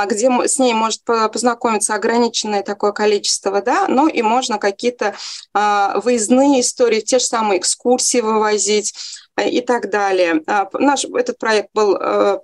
где 0.05 0.47
с 0.47 0.59
ней 0.59 0.73
может 0.73 1.03
познакомиться 1.03 1.95
ограниченное 1.95 2.61
такое 2.61 2.91
количество, 2.91 3.59
да, 3.59 3.87
но 3.87 4.07
и 4.07 4.21
можно 4.21 4.59
какие-то 4.59 5.15
выездные 5.53 6.61
истории, 6.61 7.01
те 7.01 7.17
же 7.17 7.25
самые 7.25 7.59
экскурсии 7.59 8.21
вывозить, 8.21 8.93
и 9.41 9.61
так 9.61 9.89
далее. 9.89 10.41
А, 10.47 10.67
наш 10.73 11.05
этот 11.05 11.37
проект 11.37 11.69
был 11.73 11.95
э, 11.95 12.39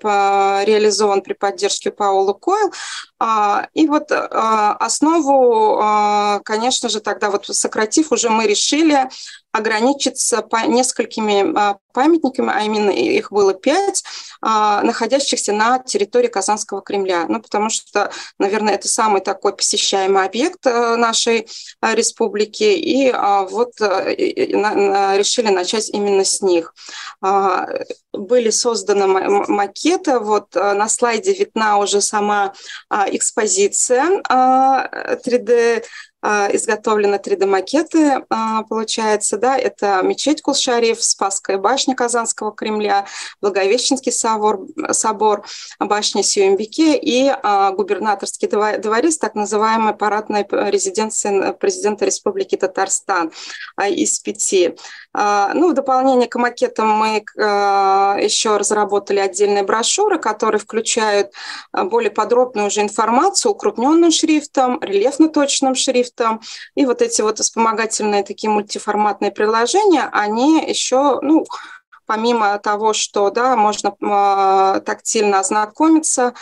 реализован 0.66 1.22
при 1.22 1.34
поддержке 1.34 1.92
Паула 1.92 2.34
Койл. 2.34 2.72
А, 3.20 3.68
и 3.74 3.88
вот 3.88 4.12
а, 4.12 4.74
основу, 4.74 6.42
конечно 6.44 6.90
же, 6.90 7.00
тогда 7.00 7.30
вот 7.30 7.46
сократив, 7.48 8.12
уже 8.12 8.30
мы 8.30 8.48
решили 8.48 9.10
ограничиться 9.52 10.44
по 10.44 10.68
несколькими 10.68 11.76
памятниками, 11.92 12.52
а 12.54 12.62
именно 12.62 12.92
их 12.92 13.32
было 13.32 13.56
пять, 13.56 14.04
находящихся 14.42 15.54
на 15.54 15.80
территории 15.80 16.28
Казанского 16.28 16.82
Кремля. 16.82 17.26
Ну, 17.28 17.42
потому 17.42 17.72
что, 17.72 18.12
наверное, 18.38 18.76
это 18.76 18.88
самый 18.88 19.22
такой 19.22 19.56
посещаемый 19.56 20.24
объект 20.24 20.68
э, 20.68 20.96
нашей 20.98 21.48
республики. 21.82 22.64
И 22.64 23.12
вот 23.12 23.82
э, 23.82 24.16
решили 25.18 25.50
начать 25.50 25.90
именно 25.90 26.24
с 26.24 26.42
них. 26.42 26.74
А, 27.22 27.68
были 28.14 28.50
созданы 28.50 29.08
макеты. 29.48 30.20
Вот 30.20 30.56
а, 30.56 30.74
на 30.74 30.90
слайде 30.90 31.34
видна 31.34 31.78
уже 31.78 32.02
сама 32.02 32.54
а, 32.90 33.09
экспозиция 33.16 34.22
3D 34.30 35.84
а, 36.22 36.50
изготовлены 36.54 37.16
3D-макеты, 37.16 38.26
а, 38.30 38.64
получается, 38.64 39.38
да, 39.38 39.58
это 39.58 40.02
мечеть 40.04 40.42
Кулшариф, 40.42 41.02
Спасская 41.02 41.58
башня 41.58 41.96
Казанского 41.96 42.52
Кремля, 42.52 43.06
Благовещенский 43.40 44.12
собор, 44.12 44.68
собор 44.92 45.46
башня 45.80 46.22
Сюембике 46.22 46.98
и 46.98 47.30
а, 47.30 47.72
губернаторский 47.72 48.50
дворец, 48.50 49.18
так 49.18 49.36
называемая 49.36 49.94
парадная 49.94 50.46
резиденция 50.50 51.54
президента 51.54 52.04
Республики 52.04 52.58
Татарстан 52.58 53.32
из 53.88 54.20
пяти. 54.20 54.76
Ну, 55.12 55.72
в 55.72 55.74
дополнение 55.74 56.28
к 56.28 56.36
макетам 56.38 56.90
мы 56.90 57.24
еще 58.22 58.58
разработали 58.58 59.20
отдельные 59.20 59.64
брошюры, 59.64 60.20
которые 60.20 60.60
включают 60.60 61.32
более 61.74 62.12
подробную 62.12 62.68
уже 62.68 62.82
информацию, 62.82 63.52
укрупненным 63.52 64.12
шрифтом, 64.12 64.80
рельефно-точным 64.82 65.74
шрифтом. 65.74 66.42
И 66.76 66.86
вот 66.86 67.02
эти 67.02 67.24
вот 67.24 67.40
вспомогательные 67.40 68.24
такие 68.24 68.52
мультиформатные 68.52 69.32
приложения, 69.32 70.08
они 70.12 70.64
еще, 70.70 71.20
ну, 71.22 71.46
помимо 72.06 72.58
того, 72.60 72.94
что 72.94 73.30
да, 73.30 73.56
можно 73.56 74.82
тактильно 74.86 75.40
ознакомиться, 75.40 76.34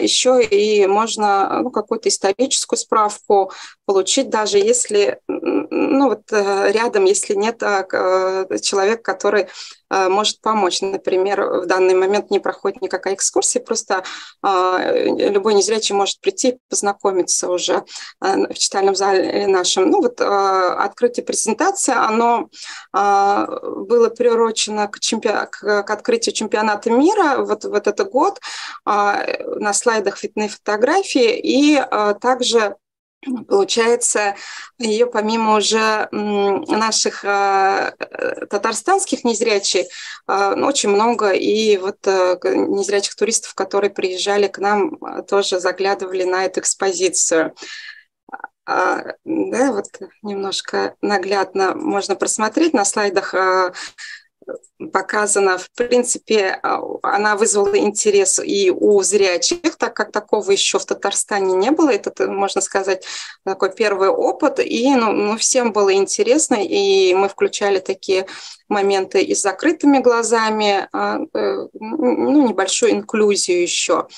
еще 0.00 0.42
и 0.42 0.86
можно 0.86 1.60
ну, 1.62 1.70
какую-то 1.70 2.08
историческую 2.08 2.78
справку 2.78 3.52
получить, 3.86 4.30
даже 4.30 4.58
если 4.58 5.20
ну, 5.94 6.08
вот, 6.08 6.32
э, 6.32 6.72
рядом, 6.72 7.04
если 7.04 7.34
нет 7.34 7.62
а, 7.62 7.86
э, 7.90 8.58
человека, 8.58 9.02
который 9.02 9.46
э, 9.90 10.08
может 10.08 10.40
помочь. 10.40 10.80
Например, 10.80 11.62
в 11.62 11.66
данный 11.66 11.94
момент 11.94 12.30
не 12.30 12.40
проходит 12.40 12.82
никакая 12.82 13.14
экскурсия, 13.14 13.62
просто 13.62 14.02
а, 14.42 14.92
любой 14.92 15.54
незрячий 15.54 15.94
может 15.94 16.20
прийти 16.20 16.48
и 16.50 16.58
познакомиться 16.68 17.48
уже 17.48 17.84
в 18.20 18.54
читальном 18.54 18.94
зале 18.94 19.46
нашем. 19.46 19.90
Ну 19.90 20.02
вот 20.02 20.20
открытие 20.20 21.24
презентации, 21.24 21.94
оно 21.94 22.48
было 22.92 24.08
приурочено 24.08 24.88
к, 24.88 25.00
чемпи... 25.00 25.30
к 25.50 25.90
открытию 25.90 26.34
чемпионата 26.34 26.90
мира 26.90 27.36
вот, 27.38 27.64
вот 27.64 27.86
этот 27.86 28.10
год. 28.10 28.40
На 28.84 29.72
слайдах 29.74 30.22
видны 30.22 30.48
фотографии 30.48 31.38
и 31.38 31.82
также 32.20 32.76
Получается, 33.48 34.34
ее 34.78 35.06
помимо 35.06 35.56
уже 35.56 36.08
наших 36.10 37.24
э, 37.24 37.92
татарстанских 38.50 39.24
незрячих, 39.24 39.86
э, 40.28 40.54
ну, 40.56 40.66
очень 40.66 40.90
много, 40.90 41.30
и 41.30 41.76
вот 41.78 42.06
э, 42.06 42.38
незрячих 42.44 43.14
туристов, 43.14 43.54
которые 43.54 43.90
приезжали 43.90 44.46
к 44.46 44.58
нам, 44.58 44.98
тоже 45.26 45.58
заглядывали 45.58 46.24
на 46.24 46.44
эту 46.44 46.60
экспозицию. 46.60 47.54
А, 48.66 49.02
да, 49.24 49.72
вот 49.72 49.86
немножко 50.22 50.94
наглядно 51.02 51.74
можно 51.74 52.16
просмотреть 52.16 52.72
на 52.72 52.84
слайдах 52.84 53.34
показана, 54.92 55.58
в 55.58 55.70
принципе, 55.70 56.58
а, 56.62 56.80
она 57.02 57.36
вызвала 57.36 57.78
интерес 57.78 58.38
и 58.38 58.70
у 58.70 59.02
зрячих, 59.02 59.76
так 59.76 59.94
как 59.94 60.12
такого 60.12 60.50
еще 60.50 60.78
в 60.78 60.84
Татарстане 60.84 61.54
не 61.54 61.70
было. 61.70 61.90
Это, 61.90 62.30
можно 62.30 62.60
сказать, 62.60 63.04
такой 63.44 63.72
первый 63.72 64.08
опыт. 64.08 64.60
И 64.60 64.94
ну, 64.94 65.12
ну, 65.12 65.36
всем 65.36 65.72
было 65.72 65.92
интересно, 65.94 66.56
и 66.56 67.14
мы 67.14 67.28
включали 67.28 67.78
такие 67.78 68.26
моменты 68.68 69.22
и 69.22 69.34
с 69.34 69.42
закрытыми 69.42 69.98
глазами, 69.98 70.88
а, 70.92 71.18
э, 71.34 71.66
ну, 71.72 72.48
небольшую 72.48 72.92
инклюзию 72.92 73.62
еще. 73.62 74.08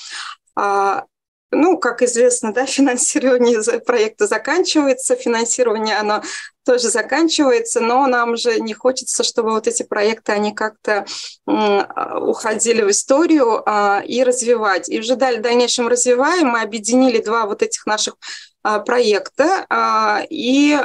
А, 0.55 1.05
ну, 1.51 1.77
как 1.77 2.01
известно, 2.01 2.53
да, 2.53 2.65
финансирование 2.65 3.61
проекта 3.81 4.27
заканчивается, 4.27 5.15
финансирование, 5.15 5.97
оно 5.97 6.23
тоже 6.67 6.89
заканчивается, 6.89 7.79
но 7.79 8.05
нам 8.07 8.35
же 8.35 8.59
не 8.59 8.73
хочется, 8.73 9.23
чтобы 9.23 9.51
вот 9.51 9.67
эти 9.67 9.83
проекты, 9.83 10.33
они 10.33 10.53
как-то 10.53 11.05
уходили 11.45 12.81
в 12.81 12.89
историю 12.89 13.63
а, 13.65 14.03
и 14.05 14.21
развивать. 14.21 14.89
И 14.89 14.99
уже 14.99 15.15
в 15.15 15.17
дальнейшем 15.17 15.87
развиваем, 15.87 16.49
мы 16.49 16.61
объединили 16.61 17.21
два 17.21 17.45
вот 17.45 17.63
этих 17.63 17.85
наших 17.85 18.15
а, 18.63 18.79
проекта, 18.79 19.65
а, 19.69 20.23
и 20.29 20.77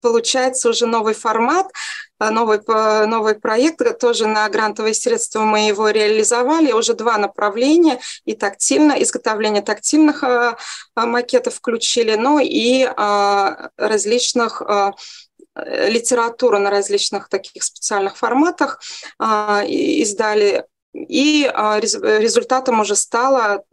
получается 0.00 0.68
уже 0.68 0.86
новый 0.86 1.14
формат, 1.14 1.66
э, 2.20 2.30
новый, 2.30 2.60
новый 3.06 3.34
проект, 3.34 3.98
тоже 3.98 4.26
на 4.26 4.48
грантовые 4.48 4.94
средства 4.94 5.40
мы 5.40 5.66
его 5.66 5.90
реализовали, 5.90 6.72
уже 6.72 6.94
два 6.94 7.18
направления, 7.18 8.00
и 8.24 8.34
тактильно, 8.34 8.92
изготовление 9.02 9.62
тактильных 9.62 10.22
э, 10.22 10.56
э, 10.96 11.06
макетов 11.06 11.54
включили, 11.54 12.14
ну 12.14 12.38
и 12.38 12.88
различных 13.76 14.62
литературу 15.56 16.58
на 16.58 16.70
различных 16.70 17.28
таких 17.28 17.64
специальных 17.64 18.16
форматах 18.16 18.80
издали. 19.66 20.64
И 20.94 21.50
результатом 21.52 22.80
уже 22.80 22.94
стало 22.94 23.64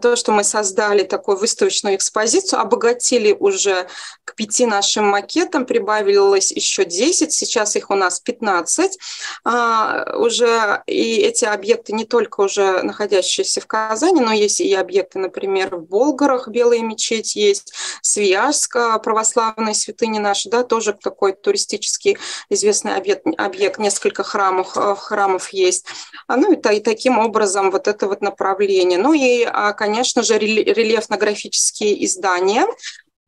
то, 0.00 0.16
что 0.16 0.32
мы 0.32 0.44
создали 0.44 1.02
такую 1.02 1.38
выставочную 1.38 1.96
экспозицию, 1.96 2.60
обогатили 2.60 3.32
уже 3.32 3.88
к 4.24 4.34
пяти 4.34 4.66
нашим 4.66 5.06
макетам, 5.06 5.64
прибавилось 5.64 6.52
еще 6.52 6.84
10, 6.84 7.32
сейчас 7.32 7.76
их 7.76 7.90
у 7.90 7.94
нас 7.94 8.20
15 8.20 8.98
а, 9.44 10.16
уже, 10.18 10.82
и 10.86 11.16
эти 11.16 11.46
объекты 11.46 11.92
не 11.94 12.04
только 12.04 12.42
уже 12.42 12.82
находящиеся 12.82 13.60
в 13.60 13.66
Казани, 13.66 14.20
но 14.20 14.32
есть 14.32 14.60
и 14.60 14.74
объекты, 14.74 15.18
например, 15.18 15.76
в 15.76 15.86
Болгарах, 15.86 16.48
Белая 16.48 16.80
мечеть 16.80 17.34
есть, 17.34 17.72
Свияжск, 18.02 18.76
православные 19.02 19.74
святыни 19.74 20.18
наши, 20.18 20.50
да, 20.50 20.64
тоже 20.64 20.92
такой 20.92 21.32
туристический 21.32 22.18
известный 22.50 22.96
объект, 22.96 23.26
объект 23.38 23.78
несколько 23.78 24.22
храмов, 24.22 24.76
э, 24.76 24.94
храмов 24.96 25.48
есть. 25.50 25.86
А, 26.26 26.36
ну 26.36 26.52
и, 26.52 26.76
и 26.76 26.80
таким 26.80 27.18
образом 27.18 27.70
вот 27.70 27.88
это 27.88 28.06
вот 28.06 28.20
направление. 28.20 28.98
Ну 28.98 29.12
и 29.12 29.44
а, 29.44 29.72
конечно 29.78 30.24
же, 30.24 30.38
рельефно-графические 30.38 32.04
издания, 32.04 32.66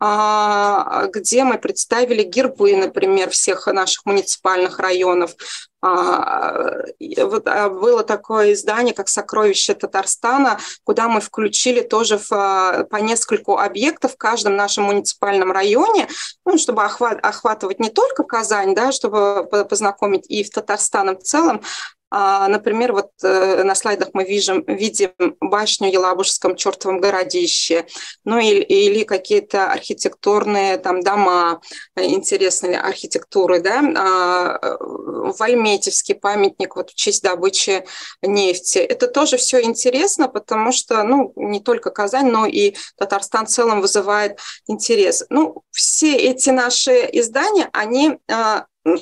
а, 0.03 1.07
где 1.07 1.45
мы 1.45 1.59
представили 1.59 2.25
гербы, 2.25 2.75
например, 2.75 3.31
всех 3.31 3.69
наших 3.69 4.05
муниципальных 4.05 4.81
районов. 4.81 5.37
А, 5.81 6.83
вот 7.19 7.47
а, 7.47 7.69
было 7.69 8.03
такое 8.03 8.55
издание, 8.55 8.95
как 8.95 9.09
«Сокровище 9.09 9.75
Татарстана», 9.75 10.59
куда 10.85 11.07
мы 11.07 11.21
включили 11.21 11.83
тоже 11.83 12.19
в, 12.19 12.87
по 12.91 12.97
нескольку 12.97 13.59
объектов 13.59 14.15
в 14.15 14.17
каждом 14.17 14.57
нашем 14.57 14.85
муниципальном 14.85 15.53
районе, 15.53 16.09
ну, 16.45 16.59
чтобы 16.59 16.83
охват, 16.83 17.25
охватывать 17.25 17.79
не 17.79 17.91
только 17.91 18.25
Казань, 18.25 18.75
да, 18.75 18.91
чтобы 18.91 19.47
познакомить 19.69 20.25
и 20.29 20.43
в 20.43 20.51
Татарстаном 20.51 21.19
в 21.19 21.23
целом, 21.23 21.63
например, 22.11 22.93
вот 22.93 23.11
э, 23.23 23.63
на 23.63 23.75
слайдах 23.75 24.09
мы 24.15 24.25
видим, 24.25 24.65
видим 24.67 25.13
башню 25.41 25.89
в 25.89 25.93
Елабужском 25.93 26.57
чертовом 26.57 27.01
городище, 27.01 27.87
ну 28.25 28.39
или, 28.39 28.63
или 28.63 29.05
какие-то 29.05 29.71
архитектурные 29.71 30.79
там 30.79 31.03
дома, 31.03 31.61
э, 31.95 32.05
интересные 32.07 32.81
архитектуры, 32.81 33.61
да, 33.61 33.81
а, 33.97 34.77
в 34.81 35.41
Альметьевский 35.41 36.15
памятник 36.17 36.77
вот 36.77 36.91
в 36.91 36.95
честь 36.95 37.23
добычи 37.23 37.85
нефти. 38.23 38.79
Это 38.79 39.07
тоже 39.07 39.37
все 39.37 39.63
интересно, 39.63 40.29
потому 40.29 40.73
что, 40.73 41.03
ну, 41.05 41.33
не 41.37 41.61
только 41.61 41.91
Казань, 41.91 42.31
но 42.31 42.47
и 42.47 42.75
Татарстан 42.97 43.47
в 43.47 43.51
целом 43.51 43.81
вызывает 43.81 44.39
интерес. 44.67 45.25
Ну, 45.31 45.63
все 45.71 46.17
эти 46.17 46.51
наши 46.51 47.09
издания, 47.13 47.69
они 47.73 48.19
а, 48.29 48.41
а, 48.41 48.67
а, 48.85 48.97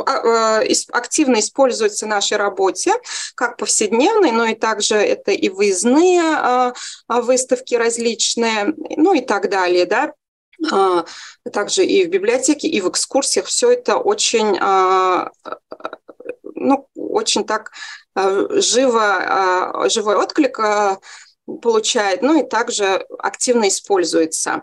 активно 0.00 1.40
используется 1.40 2.06
в 2.06 2.08
нашей 2.08 2.36
работе, 2.36 2.92
как 3.34 3.56
повседневной, 3.56 4.32
но 4.32 4.44
и 4.46 4.54
также 4.54 4.96
это 4.96 5.30
и 5.32 5.48
выездные 5.48 6.22
а, 6.22 6.72
выставки 7.08 7.74
различные, 7.74 8.74
ну 8.96 9.14
и 9.14 9.20
так 9.20 9.48
далее, 9.50 9.86
да, 9.86 10.12
также 11.52 11.84
и 11.84 12.04
в 12.04 12.08
библиотеке, 12.08 12.68
и 12.68 12.80
в 12.80 12.88
экскурсиях. 12.88 13.46
Все 13.46 13.72
это 13.72 13.96
очень, 13.96 14.56
ну, 16.54 16.88
очень 16.94 17.44
так 17.44 17.72
живо, 18.14 19.88
живой 19.88 20.16
отклик 20.16 20.60
получает, 21.60 22.22
ну 22.22 22.40
и 22.40 22.46
также 22.46 23.04
активно 23.18 23.68
используется. 23.68 24.62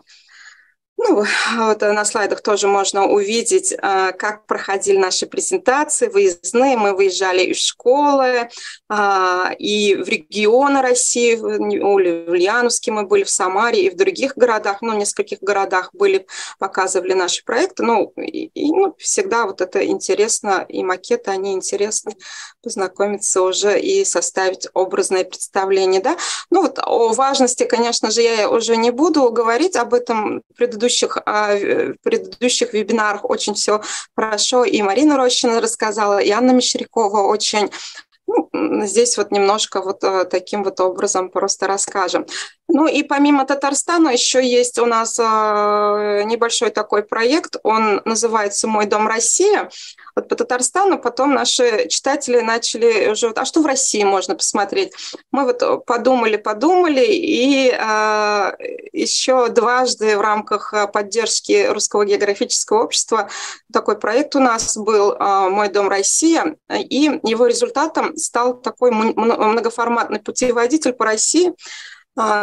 Ну, 1.01 1.23
вот 1.55 1.79
на 1.79 2.03
слайдах 2.03 2.41
тоже 2.41 2.67
можно 2.67 3.07
увидеть, 3.07 3.73
а, 3.81 4.11
как 4.11 4.45
проходили 4.45 4.97
наши 4.97 5.27
презентации, 5.27 6.09
выездные. 6.09 6.75
Мы 6.75 6.93
выезжали 6.93 7.41
из 7.43 7.57
школы, 7.57 8.49
а, 8.89 9.53
и 9.57 9.95
в 9.95 10.09
регионы 10.09 10.81
России, 10.81 11.35
в 11.35 11.45
Ульяновске 11.45 12.91
мы 12.91 13.05
были, 13.05 13.23
в 13.23 13.29
Самаре 13.29 13.85
и 13.85 13.89
в 13.89 13.95
других 13.95 14.35
городах, 14.35 14.81
ну, 14.81 14.93
в 14.93 14.97
нескольких 14.97 15.39
городах 15.39 15.91
были, 15.93 16.27
показывали 16.59 17.13
наши 17.13 17.45
проекты. 17.45 17.83
Ну, 17.83 18.11
и, 18.17 18.47
и 18.47 18.69
ну, 18.69 18.93
всегда 18.97 19.45
вот 19.45 19.61
это 19.61 19.85
интересно, 19.85 20.65
и 20.67 20.83
макеты, 20.83 21.31
они 21.31 21.53
интересны, 21.53 22.11
познакомиться 22.61 23.41
уже 23.41 23.79
и 23.79 24.03
составить 24.03 24.67
образное 24.73 25.23
представление, 25.23 26.01
да. 26.01 26.17
Ну, 26.49 26.63
вот 26.63 26.77
о 26.83 27.13
важности, 27.13 27.63
конечно 27.63 28.11
же, 28.11 28.21
я 28.21 28.49
уже 28.49 28.75
не 28.75 28.91
буду 28.91 29.31
говорить 29.31 29.77
об 29.77 29.93
этом 29.93 30.43
предыдущем 30.57 30.88
предыдущих, 30.89 31.17
а, 31.25 31.55
в 31.55 31.95
предыдущих 32.01 32.73
вебинарах 32.73 33.29
очень 33.29 33.53
все 33.53 33.81
хорошо 34.15 34.63
и 34.63 34.81
Марина 34.81 35.17
Рощина 35.17 35.61
рассказала, 35.61 36.19
и 36.19 36.31
Анна 36.31 36.51
Мещерякова 36.51 37.27
очень 37.27 37.69
ну, 38.27 38.85
здесь 38.85 39.17
вот 39.17 39.31
немножко 39.31 39.81
вот 39.81 40.03
э, 40.03 40.25
таким 40.25 40.63
вот 40.63 40.79
образом 40.79 41.29
просто 41.29 41.67
расскажем. 41.67 42.25
Ну 42.71 42.87
и 42.87 43.01
помимо 43.01 43.45
Татарстана 43.45 44.09
еще 44.09 44.47
есть 44.47 44.77
у 44.77 44.85
нас 44.85 45.17
небольшой 45.17 46.69
такой 46.69 47.01
проект, 47.01 47.55
он 47.63 48.01
называется 48.05 48.67
«Мой 48.67 48.85
дом 48.85 49.07
Россия». 49.07 49.71
Вот 50.15 50.29
по 50.29 50.35
Татарстану 50.35 50.99
потом 50.99 51.33
наши 51.33 51.87
читатели 51.87 52.41
начали 52.41 53.09
уже, 53.09 53.29
а 53.29 53.45
что 53.45 53.61
в 53.61 53.65
России 53.65 54.03
можно 54.03 54.35
посмотреть? 54.35 54.93
Мы 55.31 55.45
вот 55.45 55.85
подумали, 55.85 56.37
подумали, 56.37 57.05
и 57.05 57.71
э, 57.71 58.51
еще 58.93 59.49
дважды 59.49 60.17
в 60.17 60.21
рамках 60.21 60.73
поддержки 60.93 61.67
Русского 61.67 62.05
географического 62.05 62.83
общества 62.83 63.29
такой 63.73 63.97
проект 63.97 64.35
у 64.35 64.39
нас 64.39 64.77
был 64.77 65.13
э, 65.13 65.49
«Мой 65.49 65.69
дом 65.69 65.89
Россия», 65.89 66.55
и 66.71 67.19
его 67.23 67.47
результатом 67.47 68.15
стал 68.15 68.59
такой 68.61 68.91
многоформатный 68.91 70.19
путеводитель 70.19 70.93
по 70.93 71.05
России, 71.05 71.49
а, 71.49 71.55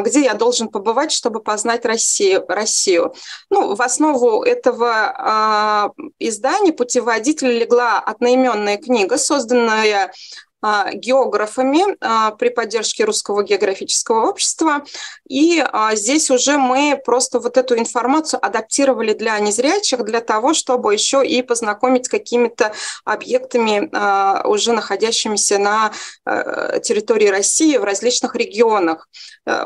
где 0.03 0.23
я 0.23 0.35
должен 0.35 0.69
побывать, 0.69 1.12
чтобы 1.12 1.41
познать 1.41 1.85
Россию. 1.85 2.45
Россию. 2.49 3.15
Ну, 3.51 3.75
в 3.75 3.83
основу 3.83 4.43
этого 4.43 5.15
а, 5.17 5.91
издания 6.19 6.73
путеводителя 6.73 7.59
легла 7.59 7.99
одноименная 7.99 8.79
книга, 8.79 9.19
созданная 9.19 10.07
а, 10.07 10.11
географами 10.95 11.97
а, 12.01 12.31
при 12.33 12.49
поддержке 12.49 13.05
Русского 13.05 13.42
географического 13.42 14.29
общества. 14.29 14.85
И 15.29 15.62
а, 15.64 15.95
здесь 15.95 16.31
уже 16.31 16.57
мы 16.57 17.01
просто 17.05 17.40
вот 17.40 17.57
эту 17.57 17.79
информацию 17.79 18.45
адаптировали 18.45 19.12
для 19.12 19.38
незрячих, 19.38 20.05
для 20.05 20.21
того, 20.21 20.55
чтобы 20.55 20.92
еще 20.92 21.25
и 21.25 21.42
познакомить 21.42 22.07
с 22.07 22.09
какими-то 22.09 22.73
объектами, 23.05 23.90
уже 24.47 24.73
находящимися 24.73 25.59
на 25.59 25.92
территории 26.81 27.29
России 27.29 27.77
в 27.77 27.85
различных 27.85 28.35
регионах. 28.35 29.09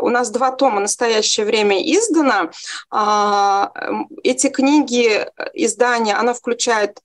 У 0.00 0.09
нас 0.09 0.31
два 0.31 0.50
тома 0.50 0.79
в 0.79 0.81
настоящее 0.81 1.46
время 1.46 1.81
издано. 1.83 2.50
Эти 4.22 4.48
книги, 4.48 5.26
издания, 5.55 6.14
оно 6.14 6.35
включает 6.35 7.00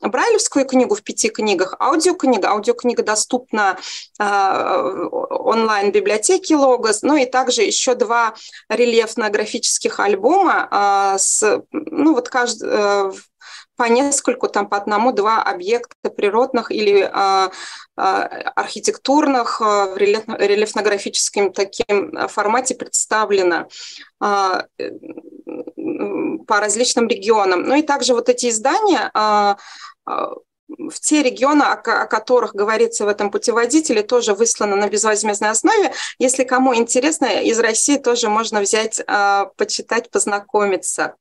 Брайлевскую 0.00 0.64
книгу 0.64 0.94
в 0.94 1.02
пяти 1.02 1.28
книгах, 1.28 1.74
аудиокнига. 1.80 2.50
Аудиокнига 2.50 3.02
доступна 3.02 3.78
э, 4.18 5.08
онлайн-библиотеке 5.30 6.56
Логос, 6.56 7.02
ну 7.02 7.16
и 7.16 7.26
также 7.26 7.62
еще 7.62 7.94
два 7.94 8.34
рельефно-графических 8.68 10.00
альбома 10.00 10.68
э, 10.70 11.18
с, 11.18 11.62
ну 11.72 12.14
вот 12.14 12.28
каждый, 12.28 12.68
э, 12.70 13.12
по 13.78 13.84
нескольку, 13.84 14.48
там 14.48 14.68
по 14.68 14.76
одному-два 14.76 15.40
объекта 15.40 16.10
природных 16.10 16.72
или 16.72 17.08
э, 17.10 17.48
э, 17.96 18.00
архитектурных 18.00 19.60
э, 19.60 19.64
в 19.64 19.96
рельефно-графическом 19.96 21.52
таким 21.52 22.28
формате 22.28 22.74
представлено 22.74 23.68
по 24.18 24.66
различным 26.60 27.06
регионам. 27.06 27.62
Ну 27.62 27.76
и 27.76 27.82
также 27.82 28.14
вот 28.14 28.28
эти 28.28 28.48
издания 28.48 29.12
в 30.68 31.00
те 31.00 31.22
регионы, 31.22 31.62
о, 31.62 31.76
которых 31.76 32.54
говорится 32.54 33.04
в 33.04 33.08
этом 33.08 33.30
путеводителе, 33.30 34.02
тоже 34.02 34.34
выслано 34.34 34.76
на 34.76 34.88
безвозмездной 34.88 35.50
основе. 35.50 35.92
Если 36.18 36.44
кому 36.44 36.74
интересно, 36.74 37.26
из 37.26 37.58
России 37.58 37.96
тоже 37.96 38.28
можно 38.28 38.60
взять, 38.60 39.00
почитать, 39.56 40.10
познакомиться. 40.10 41.14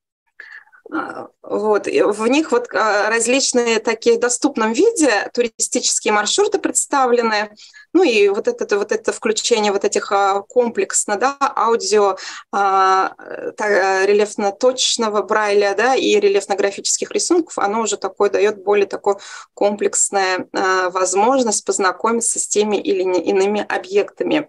А, 0.91 1.27
вот. 1.41 1.87
В 1.87 2.27
них 2.27 2.51
вот 2.51 2.67
а, 2.73 3.09
различные 3.09 3.79
такие 3.79 4.17
в 4.17 4.19
доступном 4.19 4.73
виде 4.73 5.29
туристические 5.33 6.13
маршруты 6.13 6.59
представлены, 6.59 7.49
ну 7.93 8.03
и 8.03 8.27
вот 8.29 8.47
это, 8.47 8.77
вот 8.77 8.91
это 8.91 9.11
включение 9.11 9.71
вот 9.71 9.83
этих 9.83 10.11
а, 10.11 10.41
комплексно, 10.41 11.15
да, 11.17 11.35
аудио, 11.39 12.17
рельефно-точного 12.53 15.23
брайля, 15.23 15.73
да, 15.75 15.95
и 15.95 16.19
рельефно-графических 16.19 17.11
рисунков, 17.11 17.57
оно 17.57 17.81
уже 17.81 17.97
такое 17.97 18.29
дает 18.29 18.63
более 18.63 18.85
такое 18.87 19.17
комплексная 19.53 20.47
возможность 20.53 21.65
познакомиться 21.65 22.39
с 22.39 22.47
теми 22.47 22.77
или 22.77 23.01
иными 23.01 23.65
объектами 23.67 24.47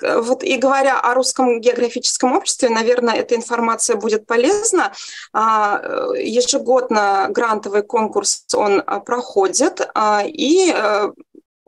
вот 0.00 0.42
и 0.42 0.56
говоря 0.56 1.00
о 1.00 1.14
русском 1.14 1.60
географическом 1.60 2.36
обществе, 2.36 2.68
наверное, 2.68 3.14
эта 3.14 3.34
информация 3.34 3.96
будет 3.96 4.26
полезна. 4.26 4.92
А, 5.32 5.80
ежегодно 6.16 7.28
грантовый 7.30 7.82
конкурс 7.82 8.44
он 8.54 8.82
а, 8.86 9.00
проходит, 9.00 9.88
а, 9.94 10.22
и 10.26 10.72
э, 10.74 11.10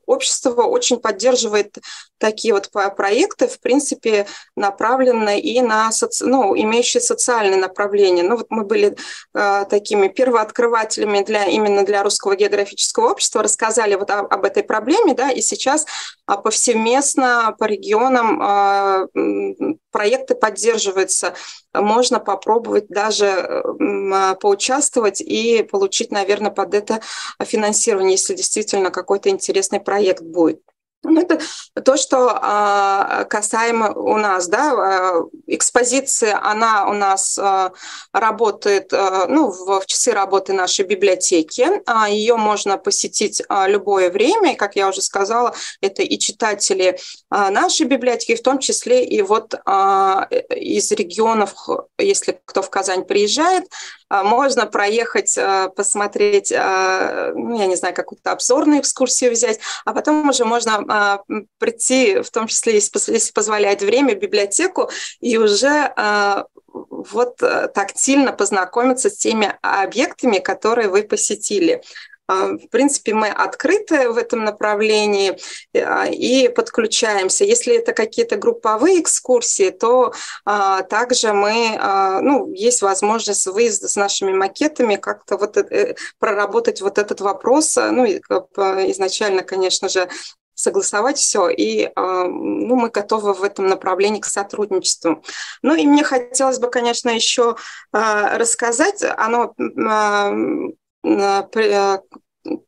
общество 0.06 0.62
очень 0.62 0.98
поддерживает 0.98 1.78
такие 2.18 2.54
вот 2.54 2.70
проекты, 2.96 3.48
в 3.48 3.60
принципе, 3.60 4.26
направленные 4.56 5.40
и 5.40 5.60
на 5.60 5.92
соци... 5.92 6.24
ну, 6.24 6.56
имеющие 6.56 7.00
социальное 7.00 7.58
направление. 7.58 8.24
Ну, 8.24 8.36
вот 8.36 8.46
мы 8.50 8.64
были 8.64 8.96
э, 9.34 9.64
такими 9.68 10.08
первооткрывателями 10.08 11.22
для, 11.22 11.44
именно 11.46 11.84
для 11.84 12.02
Русского 12.02 12.36
географического 12.36 13.10
общества, 13.10 13.42
рассказали 13.42 13.94
вот 13.94 14.10
об, 14.10 14.32
об 14.32 14.44
этой 14.44 14.62
проблеме, 14.62 15.14
да, 15.14 15.30
и 15.30 15.40
сейчас 15.40 15.84
э, 15.84 16.32
повсеместно 16.42 17.54
по 17.58 17.64
регионам 17.64 18.40
э, 18.42 19.74
проекты 19.94 20.34
поддерживаются. 20.34 21.34
Можно 21.72 22.18
попробовать 22.18 22.88
даже 22.88 23.26
э, 23.26 24.34
поучаствовать 24.40 25.20
и 25.20 25.62
получить, 25.62 26.10
наверное, 26.10 26.50
под 26.50 26.74
это 26.74 27.00
финансирование, 27.40 28.12
если 28.16 28.34
действительно 28.34 28.90
какой-то 28.90 29.28
интересный 29.30 29.78
проект 29.78 30.22
будет. 30.22 30.60
Ну, 31.04 31.20
это 31.20 31.38
то, 31.82 31.96
что 31.96 32.30
а, 32.34 33.24
касаемо 33.24 33.92
у 33.92 34.16
нас, 34.16 34.48
да, 34.48 34.72
а, 34.72 35.22
экспозиция, 35.46 36.40
она 36.42 36.88
у 36.88 36.94
нас 36.94 37.38
а, 37.38 37.72
работает, 38.12 38.92
ну, 38.92 39.50
в, 39.50 39.80
в 39.80 39.86
часы 39.86 40.12
работы 40.12 40.52
нашей 40.52 40.84
библиотеки, 40.84 41.82
ее 42.10 42.36
можно 42.36 42.78
посетить 42.78 43.42
любое 43.66 44.10
время, 44.10 44.52
и, 44.52 44.56
как 44.56 44.76
я 44.76 44.88
уже 44.88 45.02
сказала, 45.02 45.54
это 45.80 46.02
и 46.02 46.18
читатели 46.18 46.98
нашей 47.30 47.86
библиотеки, 47.86 48.36
в 48.36 48.42
том 48.42 48.58
числе 48.58 49.04
и 49.04 49.22
вот 49.22 49.54
из 49.54 50.92
регионов, 50.92 51.54
если 51.98 52.40
кто 52.44 52.62
в 52.62 52.70
Казань 52.70 53.04
приезжает, 53.04 53.64
можно 54.10 54.66
проехать, 54.66 55.38
посмотреть, 55.76 56.50
ну, 56.50 57.58
я 57.58 57.66
не 57.66 57.76
знаю, 57.76 57.94
какую-то 57.94 58.32
обзорную 58.32 58.80
экскурсию 58.80 59.32
взять, 59.32 59.60
а 59.84 59.92
потом 59.92 60.28
уже 60.28 60.44
можно 60.44 60.84
а, 60.88 61.20
прийти, 61.58 62.20
в 62.20 62.30
том 62.30 62.46
числе, 62.46 62.74
если 62.74 63.32
позволяет 63.32 63.82
время, 63.82 64.14
в 64.14 64.18
библиотеку 64.18 64.90
и 65.20 65.36
уже 65.38 65.92
а, 65.96 66.44
вот 66.74 67.42
э, 67.42 67.68
тактильно 67.68 68.32
познакомиться 68.32 69.08
с 69.08 69.16
теми 69.16 69.56
объектами, 69.62 70.38
которые 70.38 70.88
вы 70.88 71.04
посетили. 71.04 71.82
А, 72.26 72.48
в 72.52 72.68
принципе, 72.70 73.14
мы 73.14 73.28
открыты 73.28 74.10
в 74.10 74.16
этом 74.16 74.44
направлении 74.44 75.38
и 75.72 76.48
подключаемся. 76.48 77.44
Если 77.44 77.76
это 77.76 77.92
какие-то 77.92 78.36
групповые 78.36 79.00
экскурсии, 79.00 79.70
то 79.70 80.12
также 80.44 81.32
мы, 81.32 81.78
ну, 82.22 82.52
есть 82.52 82.82
возможность 82.82 83.46
выезда 83.46 83.88
с 83.88 83.96
нашими 83.96 84.32
макетами, 84.32 84.96
как-то 84.96 85.36
вот 85.36 85.56
э, 85.56 85.96
проработать 86.18 86.80
вот 86.80 86.98
этот 86.98 87.20
вопрос. 87.20 87.76
Ну, 87.76 88.06
изначально, 88.06 89.42
конечно 89.42 89.88
же, 89.88 90.08
согласовать 90.54 91.18
все, 91.18 91.48
и 91.48 91.90
а, 91.94 92.24
ну, 92.24 92.76
мы 92.76 92.88
готовы 92.88 93.34
в 93.34 93.42
этом 93.42 93.66
направлении 93.66 94.20
к 94.20 94.26
сотрудничеству. 94.26 95.22
Ну 95.62 95.74
и 95.74 95.86
мне 95.86 96.04
хотелось 96.04 96.58
бы, 96.58 96.70
конечно, 96.70 97.10
еще 97.10 97.56
а, 97.92 98.38
рассказать, 98.38 99.02
оно 99.02 99.54
а, 99.88 100.32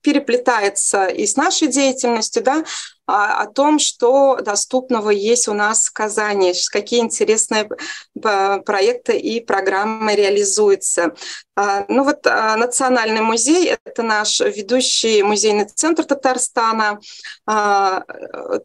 переплетается 0.02 1.06
и 1.06 1.26
с 1.26 1.36
нашей 1.36 1.68
деятельностью, 1.68 2.42
да, 2.42 2.64
о 3.06 3.46
том, 3.46 3.78
что 3.78 4.38
доступного 4.42 5.10
есть 5.10 5.48
у 5.48 5.54
нас 5.54 5.86
в 5.86 5.92
Казани, 5.92 6.52
какие 6.70 7.00
интересные 7.00 7.68
проекты 8.20 9.16
и 9.16 9.40
программы 9.40 10.14
реализуются. 10.14 11.14
А, 11.58 11.86
ну 11.88 12.04
вот 12.04 12.26
а, 12.26 12.54
Национальный 12.56 13.22
музей– 13.22 13.74
это 13.84 14.02
наш 14.02 14.40
ведущий 14.40 15.22
музейный 15.22 15.64
центр 15.64 16.04
Татарстана, 16.04 17.00
а, 17.46 18.02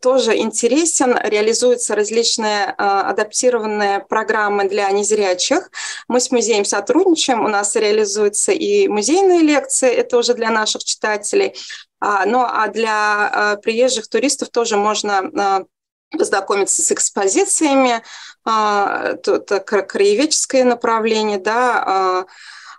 тоже 0.02 0.36
интересен, 0.38 1.18
реализуются 1.24 1.96
различные 1.96 2.66
адаптированные 2.66 4.02
программы 4.02 4.68
для 4.68 4.92
незрячих. 4.92 5.72
Мы 6.10 6.20
с 6.20 6.32
музеем 6.32 6.66
сотрудничаем, 6.66 7.46
у 7.46 7.48
нас 7.48 7.78
реализуются 7.78 8.52
и 8.52 8.90
музейные 8.90 9.40
лекции, 9.40 9.90
это 9.90 10.18
уже 10.18 10.34
для 10.34 10.50
наших 10.50 10.84
читателей, 10.84 11.56
ну 12.02 12.46
а 12.48 12.68
для 12.68 13.60
приезжих 13.64 14.08
туристов 14.08 14.50
тоже 14.50 14.76
можно 14.76 15.66
познакомиться 16.12 16.82
с 16.82 16.92
экспозициями, 16.92 18.02
это 18.46 19.60
краеведческое 19.88 20.64
направление, 20.66 21.38
да, 21.38 22.26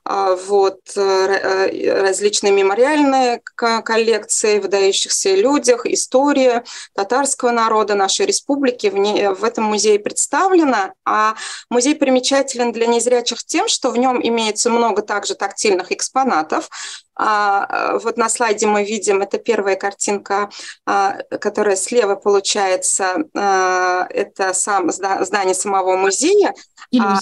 вот, 0.04 0.80
различные 0.96 2.52
мемориальные 2.52 3.40
коллекции, 3.54 4.58
выдающихся 4.58 5.34
людях, 5.36 5.86
история 5.86 6.64
татарского 6.94 7.52
народа 7.52 7.94
нашей 7.94 8.26
республики 8.26 8.88
в, 8.88 8.96
не, 8.96 9.30
в 9.30 9.44
этом 9.44 9.64
музее 9.64 10.00
представлена. 10.00 10.94
А 11.04 11.36
музей 11.70 11.94
примечателен 11.94 12.72
для 12.72 12.86
незрячих 12.86 13.44
тем, 13.44 13.68
что 13.68 13.90
в 13.90 13.96
нем 13.96 14.20
имеется 14.20 14.70
много 14.70 15.02
также 15.02 15.36
тактильных 15.36 15.92
экспонатов, 15.92 16.68
а, 17.11 17.11
вот 17.18 18.16
на 18.16 18.28
слайде 18.28 18.66
мы 18.66 18.84
видим, 18.84 19.20
это 19.20 19.38
первая 19.38 19.76
картинка, 19.76 20.50
а, 20.86 21.18
которая 21.40 21.76
слева 21.76 22.14
получается, 22.14 23.24
а, 23.34 24.06
это 24.08 24.54
сам 24.54 24.90
здание 24.90 25.54
самого 25.54 25.96
музея. 25.96 26.54
Или, 26.90 27.02
а, 27.02 27.20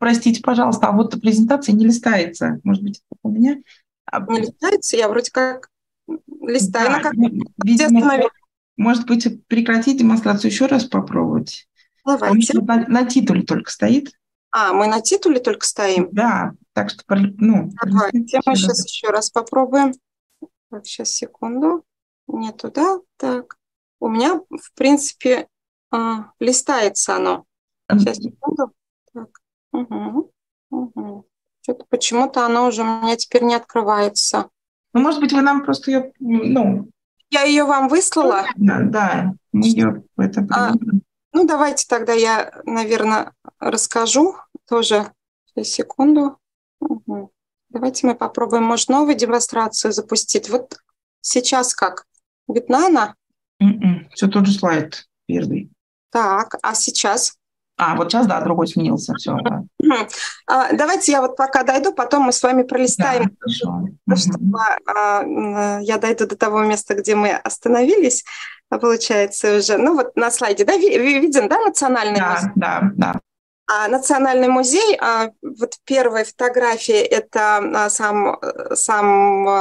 простите, 0.00 0.42
пожалуйста, 0.42 0.88
а 0.88 0.92
вот 0.92 1.20
презентация 1.20 1.74
не 1.74 1.84
листается, 1.84 2.60
может 2.64 2.82
быть, 2.82 3.02
у 3.22 3.30
меня? 3.30 3.56
Не 4.28 4.40
листается? 4.40 4.96
Я 4.96 5.08
вроде 5.08 5.30
как 5.30 5.68
листаю. 6.40 6.90
Да, 6.90 7.00
как... 7.00 7.14
видимо, 7.64 8.30
может 8.76 9.06
быть, 9.06 9.46
прекратить 9.46 9.98
демонстрацию, 9.98 10.50
еще 10.50 10.66
раз 10.66 10.84
попробовать? 10.84 11.66
Давайте. 12.04 12.60
На, 12.60 12.86
на 12.86 13.04
титуле 13.04 13.42
только 13.42 13.70
стоит. 13.70 14.12
А, 14.52 14.72
мы 14.72 14.86
на 14.86 15.00
титуле 15.00 15.40
только 15.40 15.66
стоим? 15.66 16.08
Да, 16.12 16.52
так 16.76 16.90
что, 16.90 17.02
ну... 17.08 17.70
Давайте 17.82 18.38
мы 18.44 18.54
сейчас 18.54 18.84
еще 18.84 19.06
раз 19.08 19.30
попробуем. 19.30 19.94
Так, 20.70 20.84
сейчас, 20.84 21.08
секунду. 21.08 21.86
Нету, 22.28 22.70
да? 22.70 22.98
Так. 23.16 23.56
У 23.98 24.10
меня, 24.10 24.42
в 24.50 24.74
принципе, 24.74 25.48
а, 25.90 26.32
листается 26.38 27.16
оно. 27.16 27.46
Сейчас, 27.90 28.18
секунду. 28.18 28.74
Так. 29.14 29.28
Угу. 29.72 30.30
Угу. 30.68 31.26
Что-то 31.62 31.86
почему-то 31.88 32.44
оно 32.44 32.66
уже 32.66 32.82
у 32.82 32.84
меня 32.84 33.16
теперь 33.16 33.44
не 33.44 33.54
открывается. 33.54 34.50
Ну, 34.92 35.00
может 35.00 35.20
быть, 35.20 35.32
вы 35.32 35.40
нам 35.40 35.64
просто 35.64 35.90
ее, 35.90 36.12
ну... 36.20 36.90
Я 37.30 37.44
ее 37.44 37.64
вам 37.64 37.88
выслала? 37.88 38.44
Да, 38.56 38.80
да. 38.82 39.32
Ее 39.54 40.04
это 40.18 40.46
а, 40.50 40.74
ну, 41.32 41.46
давайте 41.46 41.86
тогда 41.88 42.12
я, 42.12 42.52
наверное, 42.66 43.32
расскажу 43.60 44.36
тоже. 44.68 45.10
Секунду. 45.62 46.38
Угу. 46.80 47.30
Давайте 47.70 48.06
мы 48.06 48.14
попробуем, 48.14 48.64
может, 48.64 48.88
новую 48.88 49.14
демонстрацию 49.14 49.92
запустить. 49.92 50.48
Вот 50.48 50.78
сейчас 51.20 51.74
как? 51.74 52.06
Видна 52.48 52.86
она? 52.86 53.14
М-м, 53.60 54.08
Все 54.14 54.28
тот 54.28 54.46
же 54.46 54.52
слайд 54.52 55.06
первый. 55.26 55.70
Так, 56.10 56.54
а 56.62 56.74
сейчас? 56.74 57.34
А, 57.78 57.94
вот 57.94 58.10
сейчас, 58.10 58.26
да, 58.26 58.40
другой 58.40 58.68
сменился, 58.68 59.12
все. 59.14 59.36
Да. 59.42 59.64
А, 60.46 60.72
давайте 60.72 61.12
я 61.12 61.20
вот 61.20 61.36
пока 61.36 61.62
дойду, 61.62 61.92
потом 61.92 62.22
мы 62.24 62.32
с 62.32 62.42
вами 62.42 62.62
пролистаем. 62.62 63.36
Да, 64.06 64.16
чтобы 64.16 64.58
а, 64.86 65.80
я 65.80 65.98
дойду 65.98 66.26
до 66.26 66.36
того 66.36 66.62
места, 66.62 66.94
где 66.94 67.14
мы 67.14 67.32
остановились, 67.32 68.24
получается 68.70 69.58
уже. 69.58 69.76
Ну 69.76 69.94
вот 69.94 70.16
на 70.16 70.30
слайде, 70.30 70.64
да, 70.64 70.76
виден, 70.76 71.48
да, 71.48 71.58
национальный 71.58 72.18
да, 72.18 72.32
музей? 72.32 72.50
Да, 72.54 72.90
да. 72.94 73.20
А 73.68 73.88
Национальный 73.88 74.46
музей, 74.46 74.96
а, 75.00 75.30
вот 75.42 75.74
первая 75.84 76.24
фотография– 76.24 77.02
это 77.04 77.56
а, 77.56 77.90
сам, 77.90 78.38
сам 78.74 79.06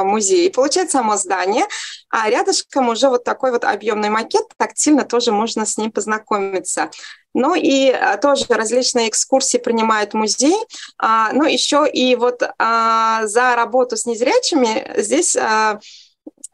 музей, 0.07 0.51
получается 0.51 0.99
само 0.99 1.17
здание, 1.17 1.65
а 2.11 2.29
рядышком 2.29 2.89
уже 2.89 3.09
вот 3.09 3.23
такой 3.23 3.49
вот 3.51 3.63
объемный 3.63 4.09
макет, 4.09 4.45
тактильно 4.57 5.05
тоже 5.05 5.31
можно 5.31 5.65
с 5.65 5.77
ним 5.79 5.91
познакомиться. 5.91 6.91
Ну 7.33 7.55
и 7.55 7.89
а, 7.89 8.17
тоже 8.17 8.45
различные 8.49 9.09
экскурсии 9.09 9.57
принимает 9.57 10.13
музей. 10.13 10.55
Ну 11.01 11.43
еще 11.43 11.89
и 11.91 12.15
вот 12.15 12.41
за 12.41 13.55
работу 13.55 13.97
с 13.97 14.05
незрячими 14.05 15.01
здесь 15.01 15.35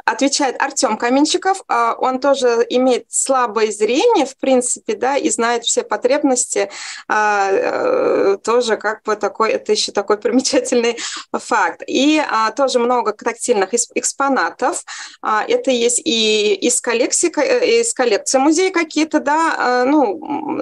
отвечает 0.05 0.61
Артем 0.61 0.97
Каменщиков. 0.97 1.63
А, 1.67 1.95
он 1.97 2.19
тоже 2.19 2.65
имеет 2.69 3.05
слабое 3.09 3.71
зрение, 3.71 4.25
в 4.25 4.37
принципе, 4.37 4.95
да, 4.95 5.17
и 5.17 5.29
знает 5.29 5.65
все 5.65 5.83
потребности. 5.83 6.69
А, 7.07 7.49
э, 7.51 8.37
тоже 8.43 8.77
как 8.77 9.03
бы 9.03 9.15
такой, 9.15 9.51
это 9.51 9.71
еще 9.71 9.91
такой 9.91 10.17
примечательный 10.17 10.97
факт. 11.31 11.83
И 11.87 12.19
а, 12.19 12.51
тоже 12.51 12.79
много 12.79 13.13
тактильных 13.13 13.73
экспонатов. 13.73 14.83
Это 15.21 15.71
есть 15.71 16.01
и 16.03 16.53
из 16.55 16.81
коллекции, 16.81 17.31
э, 17.37 17.81
из 17.81 17.93
коллекции 17.93 18.37
музея 18.37 18.71
какие-то, 18.71 19.19
да, 19.19 19.85
ну, 19.85 20.61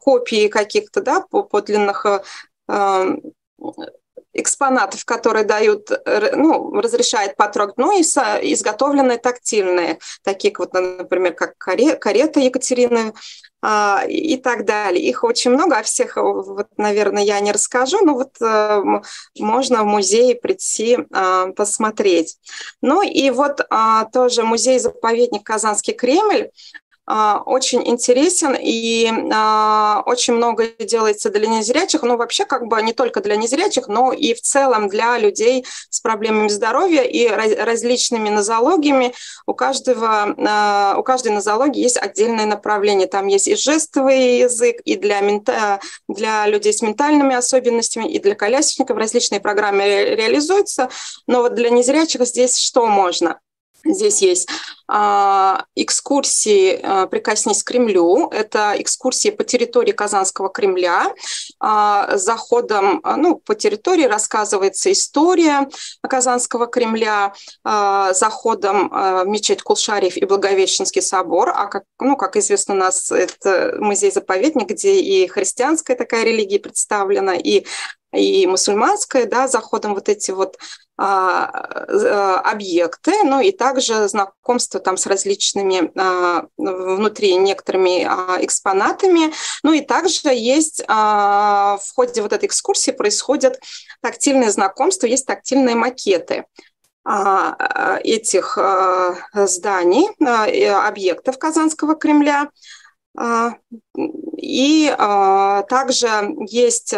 копии 0.00 0.48
каких-то, 0.48 1.00
да, 1.00 1.20
подлинных 1.20 2.06
экспонатов, 4.34 5.04
которые 5.04 5.44
дают, 5.44 5.90
ну, 6.34 6.72
разрешает 6.80 7.36
потрогать, 7.36 7.76
ну 7.78 7.98
и 7.98 8.02
со, 8.02 8.38
изготовленные 8.42 9.18
тактильные, 9.18 9.98
такие 10.22 10.52
вот, 10.56 10.72
например, 10.72 11.34
как 11.34 11.56
карета 11.56 12.40
Екатерины 12.40 13.14
а, 13.66 14.04
и 14.06 14.36
так 14.36 14.66
далее. 14.66 15.02
Их 15.02 15.24
очень 15.24 15.50
много, 15.50 15.78
а 15.78 15.82
всех, 15.82 16.16
вот, 16.16 16.66
наверное, 16.76 17.22
я 17.22 17.40
не 17.40 17.50
расскажу, 17.50 18.04
но 18.04 18.12
вот 18.12 18.36
а, 18.42 18.82
можно 19.38 19.82
в 19.82 19.86
музей 19.86 20.34
прийти 20.34 20.98
а, 21.10 21.46
посмотреть. 21.52 22.36
Ну 22.82 23.00
и 23.00 23.30
вот 23.30 23.66
а, 23.70 24.04
тоже 24.12 24.42
музей-заповедник 24.42 25.44
Казанский 25.44 25.94
Кремль, 25.94 26.50
очень 27.06 27.86
интересен 27.86 28.56
и 28.58 29.12
а, 29.32 30.02
очень 30.06 30.34
много 30.34 30.68
делается 30.78 31.28
для 31.30 31.46
незрячих, 31.46 32.02
ну 32.02 32.16
вообще 32.16 32.46
как 32.46 32.66
бы 32.66 32.80
не 32.82 32.94
только 32.94 33.20
для 33.20 33.36
незрячих, 33.36 33.88
но 33.88 34.12
и 34.12 34.32
в 34.32 34.40
целом 34.40 34.88
для 34.88 35.18
людей 35.18 35.66
с 35.90 36.00
проблемами 36.00 36.48
здоровья 36.48 37.02
и 37.02 37.28
различными 37.28 38.30
нозологиями. 38.30 39.12
У 39.46 39.52
каждого, 39.52 40.34
а, 40.38 40.96
у 40.98 41.02
каждой 41.02 41.32
нозологии 41.32 41.82
есть 41.82 41.98
отдельное 41.98 42.46
направление. 42.46 43.06
Там 43.06 43.26
есть 43.26 43.48
и 43.48 43.56
жестовый 43.56 44.38
язык, 44.38 44.80
и 44.84 44.96
для, 44.96 45.20
мента, 45.20 45.80
для 46.08 46.46
людей 46.46 46.72
с 46.72 46.80
ментальными 46.80 47.34
особенностями, 47.34 48.10
и 48.10 48.18
для 48.18 48.34
колясочников 48.34 48.96
различные 48.96 49.40
программы 49.40 49.84
реализуются. 49.84 50.88
Но 51.26 51.42
вот 51.42 51.54
для 51.54 51.68
незрячих 51.68 52.24
здесь 52.24 52.56
что 52.58 52.86
можно? 52.86 53.40
Здесь 53.84 54.22
есть 54.22 54.48
а, 54.88 55.64
экскурсии 55.74 56.80
а, 56.82 57.06
«Прикоснись 57.06 57.62
к 57.62 57.68
Кремлю». 57.68 58.28
Это 58.30 58.74
экскурсии 58.78 59.30
по 59.30 59.44
территории 59.44 59.92
Казанского 59.92 60.48
Кремля. 60.48 61.12
А, 61.60 62.16
заходом 62.16 63.00
а, 63.02 63.16
ну, 63.16 63.36
по 63.36 63.54
территории 63.54 64.04
рассказывается 64.04 64.90
история 64.90 65.68
Казанского 66.02 66.66
Кремля, 66.66 67.34
а, 67.62 68.12
заходом 68.14 68.90
а, 68.92 69.24
в 69.24 69.28
мечеть 69.28 69.62
Кулшариф 69.62 70.16
и 70.16 70.24
Благовещенский 70.24 71.02
собор. 71.02 71.52
А 71.54 71.66
как, 71.66 71.84
ну, 72.00 72.16
как 72.16 72.36
известно, 72.36 72.74
у 72.74 72.78
нас 72.78 73.12
это 73.12 73.76
музей-заповедник, 73.78 74.68
где 74.68 75.00
и 75.00 75.26
христианская 75.26 75.94
такая 75.94 76.24
религия 76.24 76.58
представлена, 76.58 77.34
и 77.36 77.64
и 78.14 78.46
мусульманская, 78.46 79.26
да, 79.26 79.48
заходом 79.48 79.94
вот 79.94 80.08
эти 80.08 80.30
вот 80.30 80.56
объекты, 80.96 83.12
ну 83.24 83.40
и 83.40 83.50
также 83.50 84.08
знакомство 84.08 84.78
там 84.78 84.96
с 84.96 85.06
различными 85.06 85.90
а, 85.98 86.46
внутри 86.56 87.34
некоторыми 87.36 88.04
а, 88.04 88.38
экспонатами. 88.40 89.32
Ну 89.64 89.72
и 89.72 89.80
также 89.80 90.28
есть 90.28 90.84
а, 90.86 91.78
в 91.78 91.94
ходе 91.94 92.22
вот 92.22 92.32
этой 92.32 92.46
экскурсии 92.46 92.92
происходят 92.92 93.60
тактильные 94.02 94.50
знакомства, 94.50 95.06
есть 95.06 95.26
тактильные 95.26 95.74
макеты 95.74 96.44
а, 97.04 97.98
этих 98.02 98.56
а, 98.56 99.16
зданий, 99.34 100.08
а, 100.24 100.88
объектов 100.88 101.38
Казанского 101.38 101.96
Кремля. 101.96 102.50
А, 103.16 103.54
и 104.36 104.94
а, 104.96 105.62
также 105.64 106.08
есть 106.48 106.94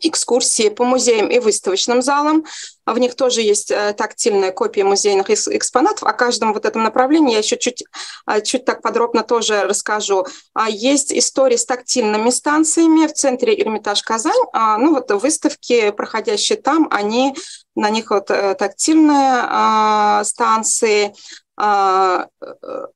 экскурсии 0.00 0.68
по 0.68 0.84
музеям 0.84 1.28
и 1.28 1.38
выставочным 1.38 2.02
залам. 2.02 2.44
В 2.84 2.98
них 2.98 3.14
тоже 3.14 3.42
есть 3.42 3.70
э, 3.70 3.94
тактильная 3.96 4.50
копия 4.50 4.84
музейных 4.84 5.30
экспонатов. 5.30 6.02
О 6.02 6.12
каждом 6.12 6.52
вот 6.52 6.64
этом 6.64 6.82
направлении 6.82 7.32
я 7.32 7.38
еще 7.38 7.56
чуть, 7.56 7.84
э, 8.26 8.42
чуть 8.42 8.64
так 8.64 8.82
подробно 8.82 9.22
тоже 9.22 9.62
расскажу. 9.62 10.26
А 10.52 10.68
есть 10.68 11.12
истории 11.12 11.56
с 11.56 11.64
тактильными 11.64 12.30
станциями 12.30 13.06
в 13.06 13.12
центре 13.12 13.60
Эрмитаж 13.60 14.02
Казань. 14.02 14.32
А, 14.52 14.78
ну 14.78 14.94
вот 14.94 15.10
выставки, 15.12 15.90
проходящие 15.90 16.58
там, 16.58 16.88
они 16.90 17.34
на 17.74 17.90
них 17.90 18.10
вот 18.10 18.30
э, 18.30 18.54
тактильные 18.54 19.42
а, 19.44 20.24
станции, 20.24 21.14
а, 21.56 22.28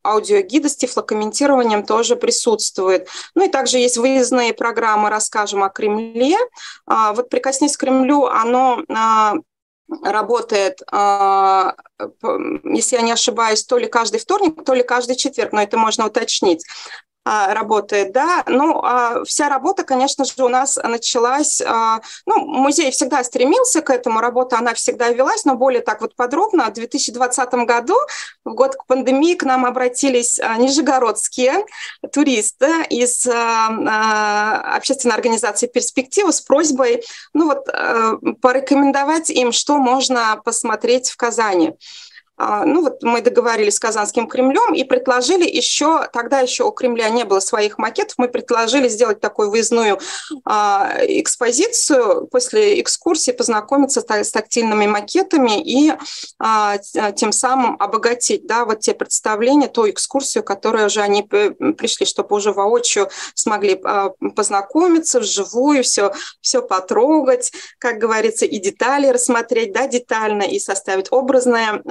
аудиогиды 0.02 0.68
с 0.68 0.76
тифлокомментированием 0.76 1.84
тоже 1.84 2.16
присутствует. 2.16 3.08
Ну 3.34 3.44
и 3.44 3.48
также 3.48 3.78
есть 3.78 3.96
выездные 3.96 4.54
программы 4.54 5.10
«Расскажем 5.10 5.62
о 5.62 5.68
Кремле». 5.68 6.36
А, 6.86 7.12
вот 7.12 7.28
«Прикоснись 7.28 7.76
к 7.76 7.80
Кремлю», 7.80 8.26
оно 8.26 8.82
работает, 10.02 10.80
если 10.90 12.96
я 12.96 13.02
не 13.02 13.12
ошибаюсь, 13.12 13.64
то 13.64 13.78
ли 13.78 13.86
каждый 13.86 14.18
вторник, 14.18 14.64
то 14.64 14.74
ли 14.74 14.82
каждый 14.82 15.14
четверг, 15.14 15.52
но 15.52 15.62
это 15.62 15.78
можно 15.78 16.06
уточнить. 16.06 16.64
А, 17.28 17.52
работает, 17.54 18.12
да. 18.12 18.44
Ну, 18.46 18.80
а 18.84 19.24
вся 19.24 19.48
работа, 19.48 19.82
конечно 19.82 20.24
же, 20.24 20.32
у 20.44 20.48
нас 20.48 20.76
началась, 20.76 21.60
а, 21.60 22.00
ну, 22.24 22.46
музей 22.46 22.92
всегда 22.92 23.24
стремился 23.24 23.82
к 23.82 23.90
этому, 23.90 24.20
работа, 24.20 24.58
она 24.58 24.74
всегда 24.74 25.08
велась, 25.08 25.44
но 25.44 25.56
более 25.56 25.80
так 25.80 26.02
вот 26.02 26.14
подробно. 26.14 26.66
В 26.66 26.74
2020 26.74 27.66
году, 27.66 27.96
в 28.44 28.54
год 28.54 28.76
к 28.76 28.86
пандемии, 28.86 29.34
к 29.34 29.42
нам 29.42 29.66
обратились 29.66 30.38
нижегородские 30.56 31.66
туристы 32.12 32.84
из 32.90 33.26
общественной 33.26 35.16
организации 35.16 35.66
«Перспектива» 35.66 36.30
с 36.30 36.40
просьбой, 36.40 37.02
ну 37.34 37.46
вот, 37.46 37.66
порекомендовать 38.40 39.30
им, 39.30 39.50
что 39.50 39.78
можно 39.78 40.40
посмотреть 40.44 41.10
в 41.10 41.16
Казани. 41.16 41.72
А, 42.38 42.66
ну 42.66 42.82
вот 42.82 43.02
мы 43.02 43.22
договорились 43.22 43.76
с 43.76 43.80
Казанским 43.80 44.28
Кремлем 44.28 44.74
и 44.74 44.84
предложили 44.84 45.48
еще, 45.48 46.06
тогда 46.12 46.40
еще 46.40 46.64
у 46.64 46.70
Кремля 46.70 47.08
не 47.08 47.24
было 47.24 47.40
своих 47.40 47.78
макетов, 47.78 48.18
мы 48.18 48.28
предложили 48.28 48.88
сделать 48.88 49.20
такую 49.20 49.50
выездную 49.50 49.98
а, 50.44 50.92
экспозицию, 51.00 52.26
после 52.26 52.80
экскурсии 52.80 53.30
познакомиться 53.30 54.02
с 54.02 54.30
тактильными 54.30 54.86
макетами 54.86 55.62
и 55.62 55.94
а, 56.38 56.76
тем 57.16 57.32
самым 57.32 57.76
обогатить 57.78 58.46
да, 58.46 58.66
вот 58.66 58.80
те 58.80 58.92
представления, 58.92 59.68
ту 59.68 59.88
экскурсию, 59.88 60.44
которую 60.44 60.86
уже 60.86 61.00
они 61.00 61.22
пришли, 61.22 62.04
чтобы 62.04 62.36
уже 62.36 62.52
воочию 62.52 63.08
смогли 63.34 63.80
познакомиться 64.34 65.20
вживую, 65.20 65.82
все, 65.84 66.12
все 66.40 66.60
потрогать, 66.60 67.52
как 67.78 67.98
говорится, 67.98 68.44
и 68.44 68.58
детали 68.58 69.08
рассмотреть 69.08 69.72
да, 69.72 69.86
детально, 69.86 70.42
и 70.42 70.58
составить 70.58 71.10
образное 71.10 71.82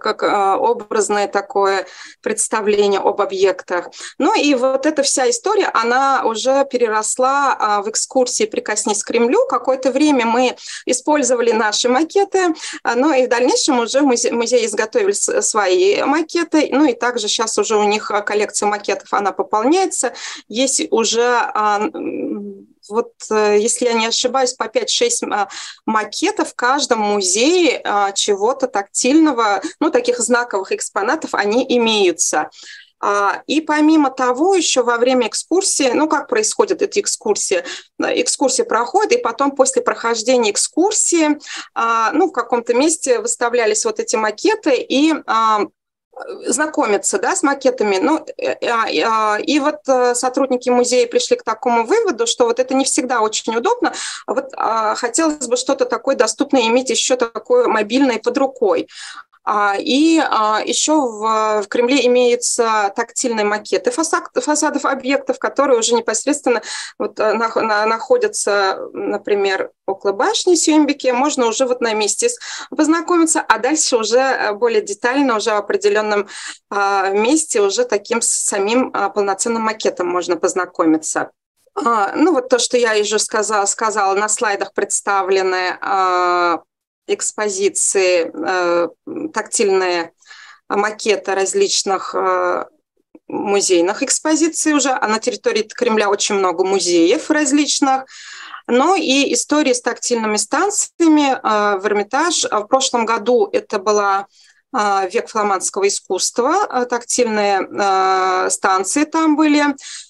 как 0.00 0.22
а, 0.22 0.56
образное 0.56 1.28
такое 1.28 1.86
представление 2.22 3.00
об 3.00 3.20
объектах. 3.20 3.90
Ну 4.18 4.34
и 4.34 4.54
вот 4.54 4.86
эта 4.86 5.02
вся 5.02 5.28
история, 5.30 5.66
она 5.66 6.24
уже 6.24 6.66
переросла 6.70 7.56
а, 7.58 7.82
в 7.82 7.90
экскурсии 7.90 8.44
«Прикоснись 8.44 9.02
к 9.02 9.06
Кремлю». 9.06 9.46
Какое-то 9.48 9.90
время 9.90 10.26
мы 10.26 10.56
использовали 10.86 11.52
наши 11.52 11.88
макеты, 11.88 12.54
а, 12.82 12.94
ну 12.94 13.12
и 13.12 13.26
в 13.26 13.28
дальнейшем 13.28 13.80
уже 13.80 14.02
музей, 14.02 14.30
музей 14.32 14.66
изготовили 14.66 15.12
свои 15.12 16.02
макеты, 16.02 16.68
ну 16.72 16.86
и 16.86 16.94
также 16.94 17.28
сейчас 17.28 17.58
уже 17.58 17.76
у 17.76 17.84
них 17.84 18.10
коллекция 18.26 18.68
макетов, 18.68 19.12
она 19.12 19.32
пополняется. 19.32 20.12
Есть 20.48 20.82
уже 20.90 21.24
вот, 22.88 23.12
э, 23.30 23.58
если 23.58 23.86
я 23.86 23.94
не 23.94 24.06
ошибаюсь, 24.06 24.54
по 24.54 24.64
5-6 24.68 25.24
а, 25.30 25.48
макетов 25.86 26.50
в 26.50 26.54
каждом 26.54 27.00
музее 27.00 27.80
а, 27.84 28.12
чего-то 28.12 28.66
тактильного, 28.66 29.60
ну, 29.80 29.90
таких 29.90 30.18
знаковых 30.18 30.72
экспонатов, 30.72 31.34
они 31.34 31.64
имеются. 31.68 32.50
А, 33.00 33.42
и 33.46 33.60
помимо 33.60 34.10
того, 34.10 34.54
еще 34.54 34.82
во 34.82 34.96
время 34.96 35.28
экскурсии, 35.28 35.90
ну 35.92 36.08
как 36.08 36.28
происходят 36.28 36.80
эти 36.80 37.00
экскурсии? 37.00 37.64
Экскурсия 37.98 38.64
проходит, 38.64 39.12
и 39.12 39.22
потом 39.22 39.50
после 39.50 39.82
прохождения 39.82 40.50
экскурсии, 40.50 41.38
ну 41.74 42.28
в 42.28 42.32
каком-то 42.32 42.72
месте 42.72 43.20
выставлялись 43.20 43.84
вот 43.84 44.00
эти 44.00 44.16
макеты, 44.16 44.76
и 44.76 45.12
знакомиться 46.46 47.18
да, 47.18 47.36
с 47.36 47.42
макетами. 47.42 47.98
Ну, 47.98 48.24
э, 48.36 48.54
э, 48.60 49.42
и 49.42 49.58
вот 49.58 49.80
э, 49.88 50.14
сотрудники 50.14 50.70
музея 50.70 51.06
пришли 51.06 51.36
к 51.36 51.42
такому 51.42 51.84
выводу, 51.84 52.26
что 52.26 52.46
вот 52.46 52.58
это 52.58 52.74
не 52.74 52.84
всегда 52.84 53.20
очень 53.20 53.56
удобно. 53.56 53.92
Вот 54.26 54.50
а, 54.56 54.94
хотелось 54.94 55.46
бы 55.46 55.56
что-то 55.56 55.84
такое 55.84 56.16
доступное 56.16 56.66
иметь 56.68 56.90
еще 56.90 57.16
такое 57.16 57.68
мобильное 57.68 58.18
под 58.18 58.38
рукой. 58.38 58.88
А, 59.44 59.76
и 59.78 60.18
а, 60.18 60.62
еще 60.64 60.94
в 60.94 61.66
Кремле 61.68 62.06
имеются 62.06 62.92
тактильные 62.96 63.44
макеты 63.44 63.90
фасадов 63.90 64.84
объектов, 64.86 65.38
которые 65.38 65.78
уже 65.78 65.94
непосредственно 65.94 66.62
вот 66.98 67.18
находятся, 67.18 68.88
например, 68.94 69.70
около 69.86 70.12
башни 70.12 70.54
Сюмбики. 70.54 71.08
Можно 71.08 71.46
уже 71.46 71.66
вот 71.66 71.82
на 71.82 71.92
месте 71.92 72.28
познакомиться, 72.70 73.40
а 73.40 73.58
дальше 73.58 73.98
уже 73.98 74.18
э, 74.18 74.52
более 74.54 74.80
детально, 74.80 75.36
уже 75.36 75.50
в 75.50 75.56
определенном 75.56 76.26
а, 76.70 77.10
месте, 77.10 77.60
уже 77.60 77.84
таким 77.84 78.22
самим 78.22 78.90
полноценным 78.92 79.62
макетом 79.62 80.08
можно 80.08 80.36
познакомиться. 80.36 81.30
Ну 81.76 82.32
вот 82.32 82.48
то, 82.48 82.60
что 82.60 82.76
я 82.76 82.96
уже 83.00 83.18
сказала, 83.18 83.66
сказала 83.66 84.14
на 84.14 84.28
слайдах 84.28 84.72
представлены 84.74 85.76
экспозиции, 87.06 88.30
э, 88.34 88.88
тактильные 89.32 90.12
макеты 90.68 91.34
различных 91.34 92.14
э, 92.14 92.64
музейных 93.28 94.02
экспозиций 94.02 94.72
уже, 94.72 94.90
а 94.90 95.06
на 95.08 95.18
территории 95.18 95.62
Кремля 95.62 96.08
очень 96.08 96.36
много 96.36 96.64
музеев 96.64 97.30
различных, 97.30 98.06
но 98.66 98.94
и 98.96 99.32
истории 99.34 99.72
с 99.72 99.82
тактильными 99.82 100.36
станциями 100.36 101.32
э, 101.32 101.78
в 101.78 101.86
Эрмитаж. 101.86 102.44
В 102.44 102.64
прошлом 102.64 103.04
году 103.04 103.48
это 103.52 103.78
была 103.78 104.26
век 105.12 105.28
фламандского 105.28 105.86
искусства, 105.86 106.84
тактильные 106.90 108.50
станции 108.50 109.04
там 109.04 109.36
были, 109.36 109.66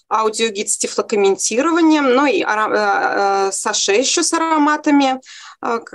аудиогид 0.08 0.70
с 0.70 0.78
тифлокомментированием, 0.78 2.14
ну 2.14 2.24
и 2.24 3.52
саше 3.52 3.92
еще 3.92 4.22
с 4.22 4.32
ароматами, 4.32 5.10
а, 5.10 5.20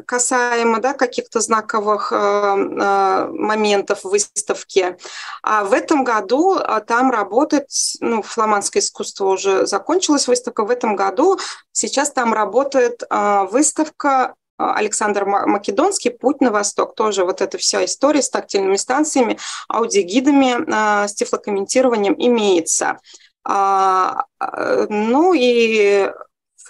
касаемо 0.05 0.79
да, 0.79 0.93
каких-то 0.93 1.39
знаковых 1.39 2.12
а, 2.12 2.55
а, 2.55 3.27
моментов 3.32 4.03
выставки. 4.03 4.97
А 5.43 5.63
в 5.63 5.73
этом 5.73 6.03
году 6.03 6.60
там 6.88 7.12
работает, 7.12 7.67
ну, 7.99 8.21
фламандское 8.21 8.82
искусство 8.82 9.27
уже 9.27 9.65
закончилась 9.65 10.27
выставка, 10.27 10.65
в 10.65 10.71
этом 10.71 10.95
году 10.95 11.39
сейчас 11.71 12.12
там 12.12 12.34
работает 12.34 13.03
выставка 13.10 14.36
Александр 14.58 15.25
Македонский 15.25 16.10
«Путь 16.10 16.41
на 16.41 16.51
восток». 16.51 16.95
Тоже 16.95 17.23
вот 17.23 17.41
эта 17.41 17.58
вся 17.58 17.86
история 17.86 18.21
с 18.21 18.29
тактильными 18.29 18.75
станциями, 18.75 19.38
аудиогидами, 19.69 21.08
с 21.08 21.13
тифлокомментированием 21.13 22.15
имеется. 22.17 22.99
Ну 23.45 25.34
и 25.34 26.12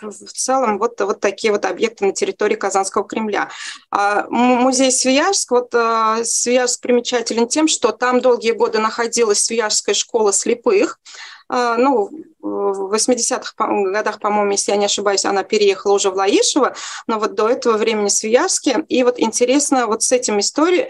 в 0.01 0.33
целом 0.33 0.79
вот, 0.79 0.99
вот 1.01 1.19
такие 1.19 1.51
вот 1.51 1.65
объекты 1.65 2.05
на 2.05 2.11
территории 2.11 2.55
Казанского 2.55 3.05
Кремля. 3.05 3.49
А, 3.91 4.27
музей 4.29 4.91
Свияжск, 4.91 5.51
вот 5.51 5.73
а, 5.73 6.23
Свияжск 6.23 6.81
примечателен 6.81 7.47
тем, 7.47 7.67
что 7.67 7.91
там 7.91 8.21
долгие 8.21 8.51
годы 8.51 8.79
находилась 8.79 9.43
Свияжская 9.43 9.95
школа 9.95 10.33
слепых, 10.33 10.99
а, 11.51 11.77
ну, 11.77 12.09
в 12.39 12.93
80-х 12.93 13.53
годах, 13.91 14.19
по-моему, 14.19 14.51
если 14.51 14.71
я 14.71 14.77
не 14.77 14.85
ошибаюсь, 14.85 15.25
она 15.25 15.43
переехала 15.43 15.93
уже 15.93 16.11
в 16.11 16.15
Лаишево, 16.15 16.75
но 17.07 17.19
вот 17.19 17.33
до 17.33 17.49
этого 17.49 17.75
времени 17.75 18.07
в 18.09 18.11
Свияжске. 18.11 18.85
И 18.87 19.03
вот 19.03 19.19
интересно 19.19 19.87
вот 19.87 20.03
с 20.03 20.11
этим 20.11 20.39
историей, 20.39 20.89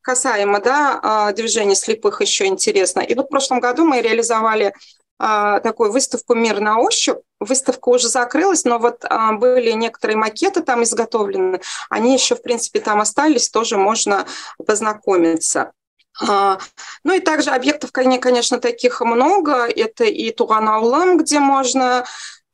касаемо 0.00 0.60
да, 0.60 1.32
движения 1.32 1.74
слепых 1.74 2.20
еще 2.20 2.46
интересно. 2.46 3.00
И 3.00 3.14
вот 3.14 3.26
в 3.26 3.30
прошлом 3.30 3.60
году 3.60 3.84
мы 3.84 4.00
реализовали 4.00 4.66
а, 4.66 4.72
такую 5.18 5.92
выставку 5.92 6.34
«Мир 6.34 6.60
на 6.60 6.78
ощупь». 6.78 7.18
Выставка 7.38 7.88
уже 7.88 8.08
закрылась, 8.08 8.64
но 8.64 8.78
вот 8.78 9.04
а, 9.04 9.32
были 9.32 9.72
некоторые 9.72 10.16
макеты 10.16 10.62
там 10.62 10.82
изготовлены. 10.84 11.60
Они 11.90 12.14
еще, 12.14 12.36
в 12.36 12.42
принципе, 12.42 12.80
там 12.80 13.00
остались, 13.00 13.50
тоже 13.50 13.76
можно 13.76 14.26
познакомиться. 14.64 15.72
А, 16.20 16.58
ну 17.04 17.14
и 17.14 17.20
также 17.20 17.50
объектов, 17.50 17.90
конечно, 17.92 18.58
таких 18.58 19.00
много. 19.00 19.66
Это 19.66 20.04
и 20.04 20.30
Туганаулам, 20.30 21.18
где 21.18 21.40
можно 21.40 22.04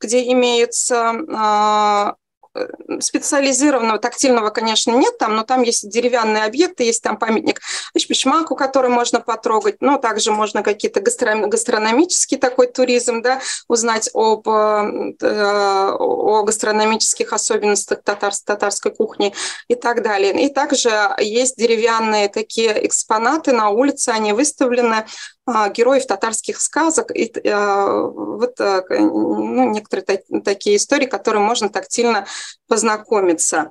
где 0.01 0.31
имеются 0.33 2.16
специализированного 3.00 3.98
тактильного, 3.98 4.50
конечно, 4.50 4.92
нет 4.92 5.18
там, 5.18 5.37
но 5.37 5.42
там 5.42 5.62
есть 5.62 5.88
деревянные 5.88 6.44
объекты, 6.44 6.84
есть 6.84 7.02
там 7.02 7.16
памятник 7.16 7.61
Шпичмаку, 7.96 8.56
который 8.56 8.90
можно 8.90 9.20
потрогать, 9.20 9.76
но 9.80 9.98
также 9.98 10.32
можно 10.32 10.62
какие-то 10.62 11.00
гастрономический 11.00 12.38
такой 12.38 12.66
туризм, 12.66 13.22
да, 13.22 13.40
узнать 13.68 14.11
об, 14.14 14.48
э, 14.48 15.14
о 15.20 16.42
гастрономических 16.42 17.32
особенностях 17.32 18.02
татар, 18.02 18.32
татарской 18.44 18.94
кухни 18.94 19.34
и 19.68 19.74
так 19.74 20.02
далее. 20.02 20.40
И 20.44 20.52
также 20.52 20.90
есть 21.18 21.56
деревянные 21.56 22.28
такие 22.28 22.87
экспонаты 22.87 23.52
на 23.52 23.70
улице, 23.70 24.11
они 24.11 24.32
выставлены, 24.32 25.06
героев 25.70 26.06
татарских 26.06 26.61
сказок. 26.61 27.11
И, 27.14 27.32
а, 27.48 28.02
вот 28.02 28.61
а, 28.61 28.82
ну, 28.90 29.70
некоторые 29.70 30.22
такие 30.44 30.76
истории, 30.76 31.06
которые 31.06 31.42
можно 31.42 31.68
тактильно 31.68 32.26
познакомиться. 32.66 33.70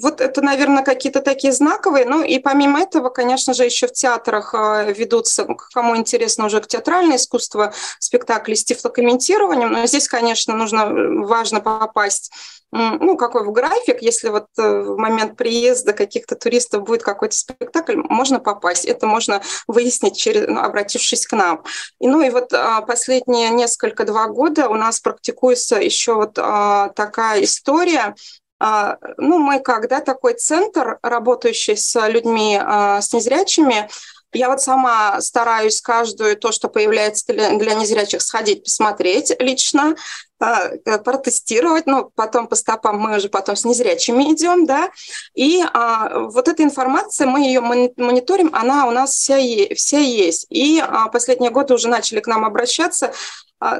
Вот 0.00 0.20
это, 0.20 0.42
наверное, 0.42 0.82
какие-то 0.82 1.20
такие 1.20 1.52
знаковые. 1.52 2.04
Ну 2.04 2.22
и 2.22 2.38
помимо 2.38 2.80
этого, 2.80 3.10
конечно 3.10 3.54
же, 3.54 3.64
еще 3.64 3.86
в 3.86 3.92
театрах 3.92 4.54
э, 4.54 4.92
ведутся, 4.92 5.46
кому 5.72 5.96
интересно 5.96 6.46
уже 6.46 6.60
к 6.60 6.66
театральное 6.66 7.16
искусство, 7.16 7.72
спектакли 8.00 8.54
с 8.54 8.64
тифлокомментированием. 8.64 9.70
Но 9.70 9.86
здесь, 9.86 10.08
конечно, 10.08 10.54
нужно, 10.54 10.80
э, 10.80 11.26
важно 11.26 11.60
попасть 11.60 12.32
ну, 12.74 13.16
какой 13.16 13.44
в 13.44 13.52
график, 13.52 14.02
если 14.02 14.30
вот 14.30 14.46
э, 14.58 14.80
в 14.80 14.96
момент 14.96 15.36
приезда 15.36 15.92
каких-то 15.92 16.34
туристов 16.34 16.82
будет 16.82 17.04
какой-то 17.04 17.36
спектакль, 17.36 17.94
можно 17.96 18.40
попасть. 18.40 18.84
Это 18.84 19.06
можно 19.06 19.42
выяснить, 19.68 20.16
через, 20.16 20.48
ну, 20.48 20.60
обратившись 20.60 21.24
к 21.26 21.36
нам. 21.36 21.62
И, 22.00 22.08
ну 22.08 22.20
и 22.20 22.30
вот 22.30 22.52
а, 22.52 22.80
последние 22.80 23.50
несколько, 23.50 24.04
два 24.04 24.26
года 24.26 24.68
у 24.68 24.74
нас 24.74 24.98
практикуется 24.98 25.76
еще 25.76 26.14
вот 26.14 26.36
а, 26.36 26.88
такая 26.90 27.44
история, 27.44 28.00
а, 28.06 28.14
ну, 28.60 29.38
мы 29.38 29.60
когда 29.60 30.00
такой 30.00 30.34
центр, 30.34 30.98
работающий 31.02 31.76
с 31.76 32.08
людьми, 32.08 32.56
с 32.56 33.12
незрячими, 33.12 33.88
я 34.34 34.48
вот 34.48 34.60
сама 34.60 35.20
стараюсь 35.20 35.80
каждую 35.80 36.36
то, 36.36 36.52
что 36.52 36.68
появляется 36.68 37.32
для, 37.32 37.56
для 37.56 37.74
незрячих, 37.74 38.20
сходить, 38.20 38.64
посмотреть 38.64 39.32
лично, 39.38 39.94
э, 40.40 40.98
протестировать, 40.98 41.86
ну, 41.86 42.10
потом 42.14 42.48
по 42.48 42.56
стопам 42.56 42.98
мы 42.98 43.16
уже 43.16 43.28
потом 43.28 43.56
с 43.56 43.64
незрячими 43.64 44.32
идем, 44.32 44.66
да, 44.66 44.90
и 45.34 45.62
а, 45.72 46.18
вот 46.18 46.48
эта 46.48 46.62
информация, 46.62 47.26
мы 47.26 47.46
ее 47.46 47.60
мониторим, 47.60 48.50
она 48.52 48.86
у 48.86 48.90
нас 48.90 49.12
вся, 49.12 49.36
вся 49.74 49.98
есть. 49.98 50.46
И 50.50 50.82
а, 50.84 51.08
последние 51.08 51.50
годы 51.50 51.74
уже 51.74 51.88
начали 51.88 52.20
к 52.20 52.26
нам 52.26 52.44
обращаться 52.44 53.06
а, 53.06 53.12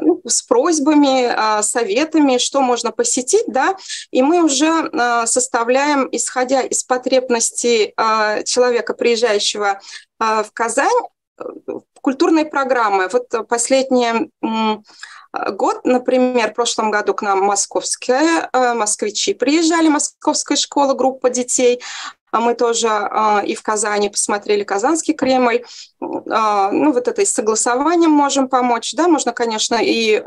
ну, 0.00 0.20
с 0.26 0.42
просьбами, 0.42 1.26
а, 1.26 1.62
советами, 1.62 2.38
что 2.38 2.60
можно 2.60 2.90
посетить, 2.90 3.44
да, 3.46 3.76
и 4.10 4.22
мы 4.22 4.42
уже 4.42 4.68
а, 4.68 5.26
составляем, 5.26 6.08
исходя 6.10 6.62
из 6.62 6.84
потребностей 6.84 7.94
человека, 8.44 8.94
приезжающего 8.94 9.80
в 10.18 10.46
Казань, 10.52 10.88
культурные 12.00 12.44
программы. 12.44 13.08
Вот 13.12 13.28
последний 13.48 14.30
год, 15.50 15.84
например, 15.84 16.50
в 16.50 16.54
прошлом 16.54 16.90
году 16.90 17.14
к 17.14 17.22
нам 17.22 17.40
московские 17.40 18.48
москвичи 18.52 19.34
приезжали, 19.34 19.88
московская 19.88 20.56
школа, 20.56 20.94
группа 20.94 21.30
детей. 21.30 21.80
А 22.30 22.40
мы 22.40 22.54
тоже 22.54 22.88
а, 22.88 23.42
и 23.46 23.54
в 23.54 23.62
Казани 23.62 24.08
посмотрели 24.08 24.64
Казанский 24.64 25.14
Кремль. 25.14 25.62
А, 26.00 26.72
ну, 26.72 26.92
вот 26.92 27.06
это 27.06 27.22
и 27.22 27.24
с 27.24 27.32
согласованием 27.32 28.10
можем 28.10 28.48
помочь. 28.48 28.92
Да, 28.94 29.06
можно, 29.06 29.32
конечно, 29.32 29.78
и 29.80 30.20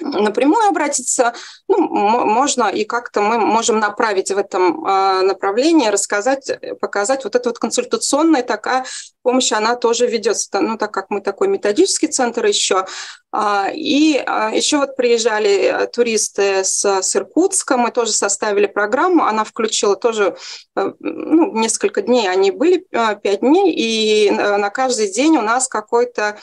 напрямую 0.00 0.68
обратиться, 0.68 1.34
ну, 1.76 2.24
можно 2.24 2.68
и 2.68 2.84
как-то 2.84 3.20
мы 3.20 3.38
можем 3.38 3.78
направить 3.78 4.30
в 4.30 4.38
этом 4.38 4.82
направлении, 4.82 5.88
рассказать, 5.88 6.50
показать 6.80 7.24
вот 7.24 7.34
эта 7.34 7.48
вот 7.48 7.58
консультационная 7.58 8.42
такая 8.42 8.84
помощь, 9.24 9.52
она 9.52 9.74
тоже 9.74 10.06
ведется, 10.06 10.60
ну, 10.60 10.76
так 10.76 10.92
как 10.92 11.06
мы 11.10 11.20
такой 11.20 11.48
методический 11.48 12.08
центр 12.08 12.44
еще, 12.44 12.84
а, 13.32 13.68
и 13.72 14.22
а, 14.24 14.50
еще 14.54 14.76
вот 14.76 14.94
приезжали 14.96 15.88
туристы 15.92 16.62
с, 16.62 16.84
с 16.84 17.16
Иркутска, 17.16 17.76
мы 17.76 17.90
тоже 17.90 18.12
составили 18.12 18.66
программу, 18.66 19.24
она 19.24 19.42
включила 19.42 19.96
тоже 19.96 20.36
э, 20.76 20.92
ну, 21.00 21.52
несколько 21.58 22.02
дней, 22.02 22.28
они 22.28 22.50
были 22.52 22.86
э, 22.92 23.16
пять 23.20 23.40
дней, 23.40 23.72
и 23.72 24.28
э, 24.28 24.56
на 24.56 24.70
каждый 24.70 25.10
день 25.10 25.36
у 25.36 25.42
нас 25.42 25.66
какой-то 25.66 26.38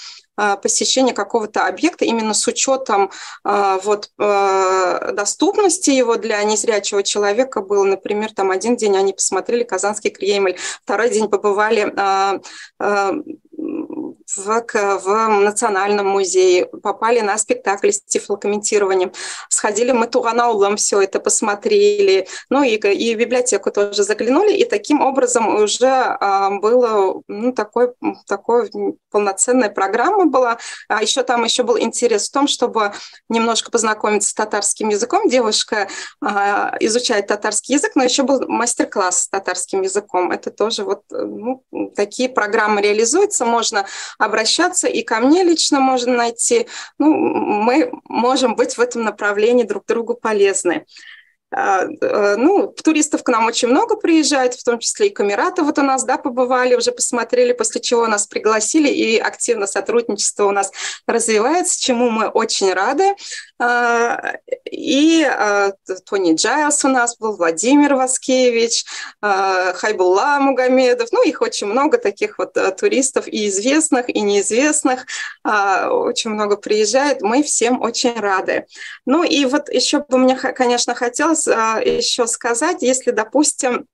посещение 0.64 1.14
какого-то 1.14 1.68
объекта 1.68 2.06
именно 2.06 2.34
с 2.34 2.48
учетом 2.48 3.12
вот, 3.44 4.10
доступности 5.22 5.92
его 5.92 6.16
для 6.18 6.44
незрячего 6.44 7.04
человека 7.04 7.62
было, 7.62 7.84
например, 7.84 8.34
там 8.34 8.50
один 8.50 8.76
день 8.76 8.98
они 8.98 9.14
посмотрели 9.14 9.64
Казанский 9.64 10.10
Кремль, 10.10 10.56
второй 10.84 11.12
день 11.12 11.30
побывали 11.30 11.94
в, 14.36 14.66
в 15.00 15.28
Национальном 15.28 16.08
музее, 16.08 16.66
попали 16.66 17.22
на 17.22 17.38
спектакль 17.38 17.92
с 17.92 18.02
тифлокомментированием, 18.02 19.12
сходили 19.50 19.92
мы 19.92 20.08
Туганаулом, 20.08 20.76
все 20.76 21.02
это 21.02 21.20
посмотрели, 21.20 22.28
ну 22.50 22.64
и, 22.64 22.76
и 22.76 23.16
в 23.16 23.18
библиотеку 23.18 23.72
тоже 23.72 24.04
заглянули, 24.04 24.54
и 24.54 24.66
таким 24.66 25.02
образом 25.02 25.56
уже 25.56 25.88
а, 25.88 26.50
было, 26.52 27.22
ну, 27.28 27.54
такой, 27.54 27.94
такой 28.28 28.70
полноценная 29.12 29.70
программа 29.70 30.26
была. 30.26 30.58
А 30.88 31.02
еще 31.02 31.24
там 31.24 31.44
еще 31.44 31.64
был 31.64 31.78
интерес 31.78 32.30
в 32.30 32.32
том, 32.32 32.48
чтобы 32.48 32.94
немножко 33.30 33.72
познакомиться 33.72 34.30
с 34.30 34.34
татарским 34.34 34.90
языком. 34.90 35.28
Девушка 35.28 35.88
а, 36.22 36.76
изучает 36.80 37.28
татарский 37.28 37.76
язык, 37.76 37.92
но 37.96 38.04
еще 38.04 38.24
был 38.24 38.48
мастер-класс 38.48 39.24
с 39.24 39.30
татарским 39.30 39.82
языком. 39.82 40.32
Это 40.32 40.52
тоже 40.52 40.84
вот 40.84 41.04
ну, 41.10 41.64
такие 41.96 42.30
программы 42.30 42.82
реализуются, 42.82 43.46
можно 43.46 43.86
обращаться, 44.22 44.88
и 44.88 45.02
ко 45.02 45.20
мне 45.20 45.44
лично 45.44 45.80
можно 45.80 46.14
найти. 46.14 46.68
Ну, 47.00 47.14
мы 47.14 47.92
можем 48.06 48.56
быть 48.56 48.78
в 48.78 48.82
этом 48.82 49.04
направлении 49.04 49.64
друг 49.64 49.86
другу 49.86 50.14
полезны. 50.14 50.86
А, 51.54 51.84
э, 51.84 52.36
ну, 52.38 52.74
туристов 52.82 53.24
к 53.24 53.28
нам 53.28 53.46
очень 53.46 53.68
много 53.68 53.98
приезжает, 53.98 54.54
в 54.54 54.64
том 54.64 54.80
числе 54.80 55.08
и 55.08 55.10
Камерата 55.10 55.64
вот 55.64 55.78
у 55.80 55.82
нас, 55.82 56.06
да, 56.06 56.18
побывали, 56.18 56.76
уже 56.76 56.94
посмотрели, 56.94 57.52
после 57.52 57.82
чего 57.82 58.08
нас 58.08 58.26
пригласили, 58.26 58.88
и 58.88 59.18
активно 59.18 59.68
сотрудничество 59.68 60.46
у 60.46 60.52
нас 60.52 60.72
развивается, 61.08 61.82
чему 61.82 62.10
мы 62.10 62.30
очень 62.30 62.72
рады. 62.72 63.16
А, 63.64 64.38
и 64.66 65.24
а, 65.24 65.72
Тони 66.10 66.34
Джайлс 66.34 66.84
у 66.84 66.88
нас 66.88 67.16
был, 67.18 67.38
Владимир 67.38 67.94
Васкевич, 67.94 68.86
Хайбулла 69.22 70.40
Мугамедов, 70.40 71.10
ну, 71.12 71.24
их 71.24 71.42
очень 71.42 71.68
много 71.68 72.00
таких 72.00 72.40
вот 72.40 72.58
туристов, 72.78 73.28
и 73.28 73.48
известных, 73.50 74.10
и 74.10 74.22
неизвестных, 74.22 75.06
очень 75.44 76.32
много 76.32 76.58
приезжает, 76.58 77.22
мы 77.22 77.44
всем 77.44 77.82
очень 77.82 78.20
рады. 78.20 78.66
Ну, 79.06 79.24
и 79.24 79.46
вот 79.46 79.70
еще 79.70 80.00
бы 80.00 80.18
мне, 80.18 80.36
конечно, 80.36 80.96
хотелось 80.96 81.48
а, 81.48 81.80
еще 81.80 82.26
сказать, 82.26 82.78
если, 82.82 83.12
допустим, 83.12 83.86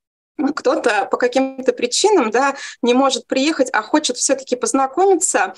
кто-то 0.54 1.06
по 1.10 1.18
каким-то 1.18 1.72
причинам 1.72 2.30
да, 2.30 2.56
не 2.80 2.94
может 2.94 3.26
приехать, 3.26 3.68
а 3.72 3.82
хочет 3.82 4.16
все-таки 4.16 4.56
познакомиться, 4.56 5.52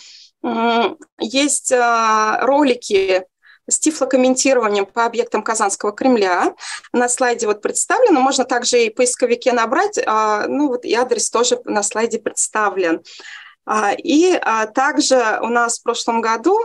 есть 1.19 1.71
а, 1.71 2.41
ролики 2.41 3.25
с 3.71 3.79
тифлокомментированием 3.79 4.87
по 4.87 5.05
объектам 5.05 5.43
Казанского 5.43 5.93
Кремля. 5.93 6.55
На 6.93 7.09
слайде 7.09 7.47
вот 7.47 7.63
представлено, 7.63 8.21
можно 8.21 8.45
также 8.45 8.85
и 8.85 8.91
поисковике 8.91 9.53
набрать, 9.53 9.99
а, 10.07 10.47
ну 10.47 10.69
вот 10.69 10.85
и 10.85 10.95
адрес 10.95 11.31
тоже 11.31 11.61
на 11.65 11.83
слайде 11.83 12.19
представлен. 12.19 13.03
И 13.99 14.41
также 14.75 15.39
у 15.43 15.47
нас 15.47 15.79
в 15.79 15.83
прошлом 15.83 16.21
году 16.21 16.59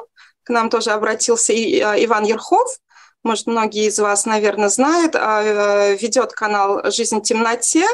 к 0.43 0.49
нам 0.49 0.69
тоже 0.69 0.91
обратился 0.91 1.53
Иван 1.53 2.23
Ерхов, 2.23 2.67
может, 3.25 3.47
многие 3.47 3.87
из 3.87 3.99
вас, 3.99 4.25
наверное, 4.25 4.69
знают, 4.69 5.15
а, 5.15 5.41
э, 5.43 5.97
ведет 5.97 6.31
канал 6.33 6.81
«Жизнь 6.91 7.17
в 7.19 7.23
темноте». 7.23 7.85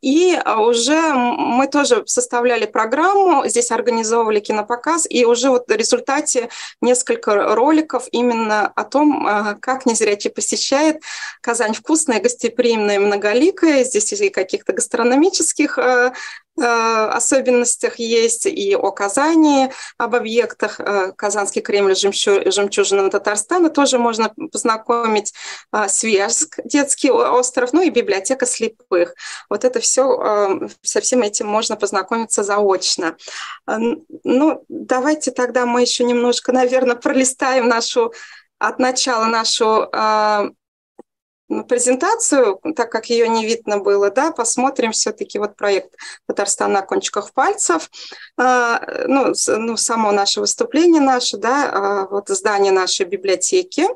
И 0.00 0.38
а, 0.44 0.60
уже 0.60 1.12
мы 1.12 1.66
тоже 1.66 2.04
составляли 2.06 2.66
программу, 2.66 3.46
здесь 3.48 3.72
организовывали 3.72 4.38
кинопоказ, 4.38 5.06
и 5.10 5.24
уже 5.24 5.50
вот 5.50 5.66
в 5.66 5.72
результате 5.72 6.48
несколько 6.80 7.54
роликов 7.56 8.06
именно 8.12 8.68
о 8.68 8.84
том, 8.84 9.26
а, 9.26 9.54
как 9.60 9.86
незрячий 9.86 10.30
посещает 10.30 11.02
Казань 11.40 11.74
вкусная, 11.74 12.20
гостеприимная, 12.20 13.00
многоликая. 13.00 13.82
Здесь 13.82 14.12
и 14.12 14.30
каких-то 14.30 14.72
гастрономических 14.72 15.78
Э, 15.78 16.12
особенностях 16.60 17.98
есть, 17.98 18.46
и 18.46 18.74
о 18.74 18.90
Казани, 18.90 19.70
об 19.96 20.14
объектах. 20.14 20.80
Э, 20.80 21.12
Казанский 21.16 21.62
Кремль, 21.62 21.96
жемчужина 21.96 23.10
Татарстана 23.10 23.70
тоже 23.70 23.98
можно 23.98 24.32
познакомить. 24.52 25.34
Э, 25.72 25.88
Свежск, 25.88 26.60
детский 26.64 27.10
остров, 27.10 27.72
ну 27.72 27.82
и 27.82 27.90
библиотека 27.90 28.46
слепых. 28.46 29.14
Вот 29.48 29.64
это 29.64 29.80
все, 29.80 30.68
со 30.82 31.00
всем 31.00 31.22
этим 31.22 31.46
можно 31.46 31.76
познакомиться 31.76 32.42
заочно. 32.42 33.16
Ну, 33.66 34.64
давайте 34.68 35.30
тогда 35.30 35.66
мы 35.66 35.82
еще 35.82 36.04
немножко, 36.04 36.52
наверное, 36.52 36.96
пролистаем 36.96 37.68
нашу 37.68 38.12
от 38.58 38.78
начала 38.78 39.26
нашу 39.26 39.88
презентацию, 41.68 42.60
так 42.76 42.92
как 42.92 43.06
ее 43.06 43.28
не 43.28 43.46
видно 43.46 43.78
было, 43.78 44.10
да, 44.10 44.32
посмотрим 44.32 44.92
все-таки 44.92 45.38
вот 45.38 45.56
проект 45.56 45.94
Татарстан 46.26 46.72
на 46.72 46.82
кончиках 46.82 47.32
пальцев, 47.32 47.90
а, 48.36 48.80
ну, 49.06 49.32
ну, 49.46 49.76
само 49.76 50.12
наше 50.12 50.40
выступление 50.40 51.00
наше, 51.00 51.38
да, 51.38 51.70
а, 51.72 52.06
вот 52.08 52.28
здание 52.28 52.72
нашей 52.72 53.06
библиотеки. 53.06 53.86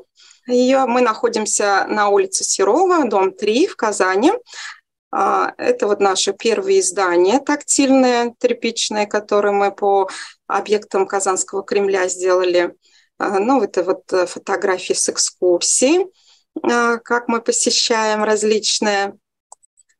Ее, 0.47 0.85
мы 0.85 1.01
находимся 1.01 1.85
на 1.87 2.09
улице 2.09 2.43
Серова, 2.43 3.05
дом 3.05 3.31
3 3.31 3.67
в 3.67 3.75
Казани. 3.75 4.33
А, 5.11 5.53
это 5.57 5.87
вот 5.87 5.99
наше 5.99 6.33
первое 6.33 6.79
издание 6.79 7.39
тактильное, 7.39 8.33
тряпичное, 8.39 9.05
которое 9.05 9.51
мы 9.51 9.71
по 9.71 10.09
объектам 10.47 11.05
Казанского 11.05 11.63
Кремля 11.63 12.07
сделали. 12.07 12.75
Ну, 13.19 13.61
это 13.61 13.83
вот 13.83 14.11
э, 14.11 14.25
фотографии 14.25 14.93
с 14.93 15.07
экскурсии. 15.07 16.07
А, 16.61 16.97
как 16.97 17.27
мы 17.27 17.41
посещаем 17.41 18.23
различные 18.23 19.17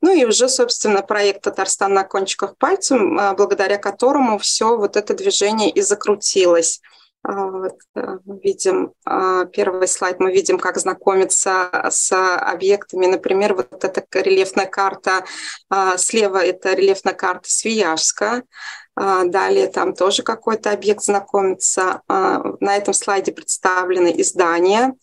Ну 0.02 0.14
и 0.14 0.26
уже, 0.26 0.50
собственно, 0.50 1.02
проект 1.02 1.44
«Татарстан 1.44 1.94
на 1.94 2.04
кончиках 2.04 2.58
пальцев», 2.58 3.00
а, 3.20 3.34
благодаря 3.34 3.78
которому 3.78 4.38
все 4.38 4.78
вот 4.78 4.96
это 4.98 5.14
движение 5.14 5.70
и 5.70 5.82
закрутилось. 5.82 6.82
А, 7.26 7.46
вот, 7.46 7.78
э, 7.96 8.18
видим 8.26 8.92
а, 9.06 9.46
первый 9.46 9.88
слайд, 9.88 10.20
мы 10.20 10.34
видим, 10.34 10.60
как 10.60 10.78
знакомиться 10.78 11.70
с 11.90 12.12
объектами. 12.12 13.06
Например, 13.06 13.54
вот 13.56 13.84
эта 13.84 14.04
рельефная 14.22 14.66
карта, 14.66 15.24
слева 15.98 16.44
это 16.44 16.74
рельефная 16.74 17.14
карта 17.14 17.50
Свияжска, 17.50 18.44
далее 18.96 19.68
там 19.68 19.96
тоже 19.96 20.22
какой-то 20.22 20.72
объект 20.72 21.02
знакомится. 21.02 22.02
На 22.08 22.78
этом 22.78 22.94
слайде 22.94 23.32
представлены 23.32 24.14
издания, 24.22 24.94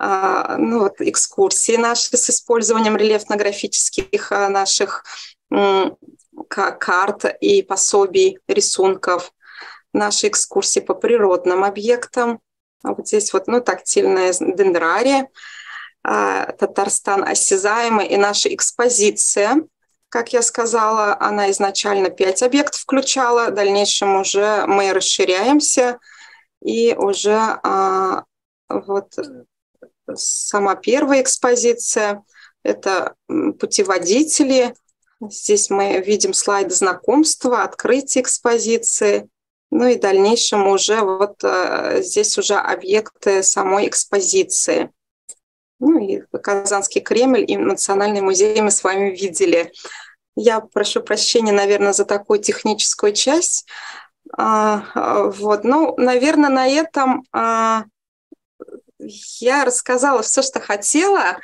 ну, 0.00 0.80
вот 0.80 0.94
экскурсии 1.00 1.76
наши 1.76 2.16
с 2.16 2.30
использованием 2.30 2.96
рельефно-графических 2.96 4.30
наших 4.48 5.04
карт 6.48 7.24
и 7.40 7.62
пособий, 7.62 8.38
рисунков 8.48 9.32
наши 9.96 10.28
экскурсии 10.28 10.80
по 10.80 10.94
природным 10.94 11.64
объектам. 11.64 12.40
А 12.82 12.94
вот 12.94 13.08
здесь 13.08 13.32
вот 13.32 13.46
ну, 13.48 13.60
тактильная 13.60 14.32
дендрария, 14.38 15.28
Татарстан 16.02 17.24
осязаемый 17.24 18.06
и 18.06 18.16
наша 18.16 18.54
экспозиция. 18.54 19.62
Как 20.08 20.32
я 20.32 20.42
сказала, 20.42 21.16
она 21.18 21.50
изначально 21.50 22.10
пять 22.10 22.42
объектов 22.42 22.80
включала, 22.80 23.46
в 23.46 23.54
дальнейшем 23.54 24.20
уже 24.20 24.64
мы 24.66 24.92
расширяемся, 24.92 25.98
и 26.62 26.94
уже 26.96 27.58
а, 27.62 28.22
вот 28.68 29.12
сама 30.14 30.76
первая 30.76 31.22
экспозиция– 31.22 32.22
это 32.62 33.14
путеводители. 33.26 34.74
Здесь 35.20 35.70
мы 35.70 36.00
видим 36.00 36.34
слайды 36.34 36.74
знакомства, 36.74 37.64
открытие 37.64 38.22
экспозиции, 38.22 39.28
ну 39.70 39.86
и 39.86 39.96
в 39.96 40.00
дальнейшем 40.00 40.66
уже 40.68 41.00
вот 41.00 41.42
э, 41.42 42.02
здесь 42.02 42.38
уже 42.38 42.54
объекты 42.54 43.42
самой 43.42 43.88
экспозиции. 43.88 44.90
Ну 45.78 45.98
и 45.98 46.22
Казанский 46.42 47.00
Кремль 47.00 47.44
и 47.46 47.56
Национальный 47.56 48.20
музей 48.20 48.60
мы 48.60 48.70
с 48.70 48.82
вами 48.82 49.10
видели. 49.10 49.72
Я 50.36 50.60
прошу 50.60 51.02
прощения, 51.02 51.52
наверное, 51.52 51.92
за 51.92 52.04
такую 52.04 52.38
техническую 52.38 53.12
часть. 53.12 53.66
А, 54.36 55.30
вот, 55.30 55.64
ну, 55.64 55.94
наверное, 55.96 56.50
на 56.50 56.66
этом 56.68 57.24
а, 57.32 57.84
я 58.98 59.64
рассказала 59.64 60.22
все, 60.22 60.42
что 60.42 60.60
хотела. 60.60 61.38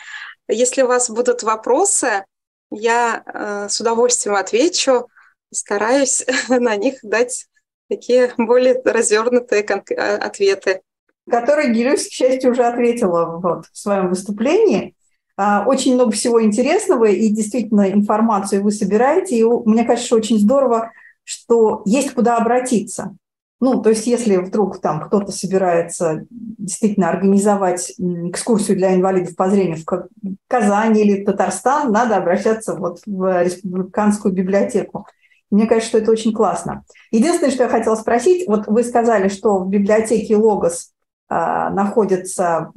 Если 0.48 0.82
у 0.82 0.86
вас 0.86 1.10
будут 1.10 1.42
вопросы, 1.42 2.24
я 2.70 3.22
э, 3.26 3.68
с 3.68 3.80
удовольствием 3.80 4.36
отвечу, 4.36 5.08
стараюсь 5.52 6.24
на 6.48 6.76
них 6.76 6.98
дать 7.02 7.46
такие 7.92 8.32
более 8.36 8.80
развернутые 8.84 9.62
э, 9.62 10.16
ответы. 10.16 10.80
Которые 11.30 11.72
Гелюсь, 11.72 12.08
к 12.08 12.12
счастью, 12.12 12.50
уже 12.50 12.64
ответила 12.64 13.38
вот, 13.42 13.66
в 13.72 13.78
своем 13.78 14.08
выступлении. 14.08 14.94
А, 15.36 15.64
очень 15.66 15.94
много 15.94 16.10
всего 16.12 16.42
интересного, 16.42 17.04
и 17.04 17.28
действительно 17.28 17.90
информацию 17.90 18.62
вы 18.62 18.72
собираете. 18.72 19.38
И 19.38 19.44
мне 19.44 19.84
кажется, 19.84 20.16
очень 20.16 20.38
здорово, 20.38 20.90
что 21.24 21.82
есть 21.84 22.12
куда 22.14 22.38
обратиться. 22.38 23.14
Ну, 23.60 23.80
то 23.80 23.90
есть 23.90 24.08
если 24.08 24.38
вдруг 24.38 24.80
там 24.80 25.00
кто-то 25.00 25.30
собирается 25.30 26.26
действительно 26.30 27.08
организовать 27.10 27.92
экскурсию 27.96 28.76
для 28.76 28.92
инвалидов 28.92 29.36
по 29.36 29.48
зрению 29.48 29.76
в 29.76 30.08
Казани 30.48 31.02
или 31.02 31.24
Татарстан, 31.24 31.92
надо 31.92 32.16
обращаться 32.16 32.74
вот 32.74 32.98
в 33.06 33.44
республиканскую 33.44 34.34
библиотеку. 34.34 35.06
Мне 35.52 35.66
кажется, 35.66 35.88
что 35.90 35.98
это 35.98 36.10
очень 36.10 36.32
классно. 36.32 36.82
Единственное, 37.10 37.52
что 37.52 37.64
я 37.64 37.68
хотела 37.68 37.94
спросить, 37.94 38.48
вот 38.48 38.66
вы 38.66 38.82
сказали, 38.82 39.28
что 39.28 39.58
в 39.58 39.68
библиотеке 39.68 40.34
Логос 40.34 40.92
а, 41.28 41.68
находятся, 41.68 42.72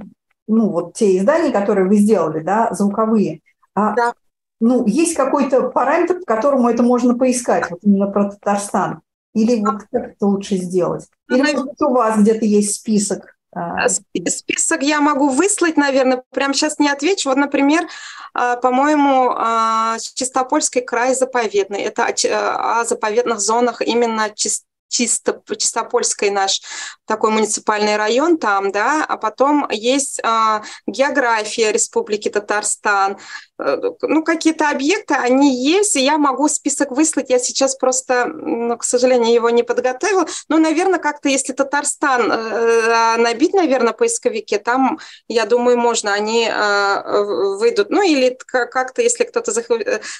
ну, 0.45 0.69
вот 0.69 0.93
те 0.93 1.17
издания, 1.17 1.51
которые 1.51 1.87
вы 1.87 1.95
сделали, 1.95 2.43
да, 2.43 2.67
звуковые. 2.73 3.39
А, 3.75 3.93
да. 3.95 4.13
Ну, 4.59 4.85
есть 4.85 5.15
какой-то 5.15 5.69
параметр, 5.69 6.19
по 6.19 6.25
которому 6.25 6.69
это 6.69 6.83
можно 6.83 7.17
поискать, 7.17 7.71
вот 7.71 7.79
именно 7.81 8.07
про 8.07 8.31
Татарстан? 8.31 8.99
Или 9.33 9.63
вот 9.63 9.83
как 9.89 10.09
это 10.09 10.25
лучше 10.25 10.57
сделать? 10.57 11.07
Или, 11.29 11.41
может 11.41 11.65
быть, 11.65 11.81
у 11.81 11.91
вас 11.91 12.19
где-то 12.19 12.43
есть 12.45 12.75
список 12.75 13.35
а, 13.55 13.87
список 13.87 14.83
я 14.83 14.99
могу 14.99 15.29
выслать, 15.29 15.77
наверное, 15.77 16.23
прямо 16.31 16.53
сейчас 16.53 16.77
не 16.77 16.89
отвечу. 16.89 17.29
Вот, 17.29 17.37
например, 17.37 17.87
по-моему, 18.35 19.33
а, 19.35 19.97
Чистопольский 19.99 20.81
край 20.81 21.15
заповедный. 21.15 21.81
Это 21.81 22.05
о 22.05 22.83
заповедных 22.83 23.39
зонах 23.39 23.81
именно 23.81 24.29
чисто 24.29 24.65
чисто 24.95 25.41
Чистопольский 25.57 26.29
наш 26.29 26.61
такой 27.05 27.31
муниципальный 27.31 27.97
район 27.97 28.37
там, 28.37 28.71
да, 28.71 29.03
а 29.03 29.17
потом 29.17 29.67
есть 29.69 30.19
э, 30.23 30.61
география 30.87 31.71
Республики 31.71 32.29
Татарстан, 32.29 33.17
э, 33.59 33.77
ну, 34.01 34.23
какие-то 34.23 34.69
объекты, 34.69 35.13
они 35.13 35.53
есть, 35.63 35.95
и 35.95 36.03
я 36.03 36.17
могу 36.17 36.47
список 36.47 36.91
выслать, 36.91 37.29
я 37.29 37.39
сейчас 37.39 37.75
просто, 37.75 38.25
ну, 38.25 38.77
к 38.77 38.83
сожалению, 38.83 39.33
его 39.33 39.49
не 39.49 39.63
подготовила, 39.63 40.25
но, 40.47 40.57
наверное, 40.57 40.99
как-то, 40.99 41.29
если 41.29 41.53
Татарстан 41.53 42.31
э, 42.31 43.17
набить, 43.17 43.53
наверное, 43.53 43.93
поисковике, 43.93 44.59
там, 44.59 44.99
я 45.27 45.45
думаю, 45.45 45.77
можно, 45.77 46.13
они 46.13 46.47
э, 46.49 47.23
выйдут, 47.59 47.89
ну, 47.89 48.01
или 48.01 48.37
как-то, 48.45 49.01
если 49.01 49.25
кто-то 49.25 49.51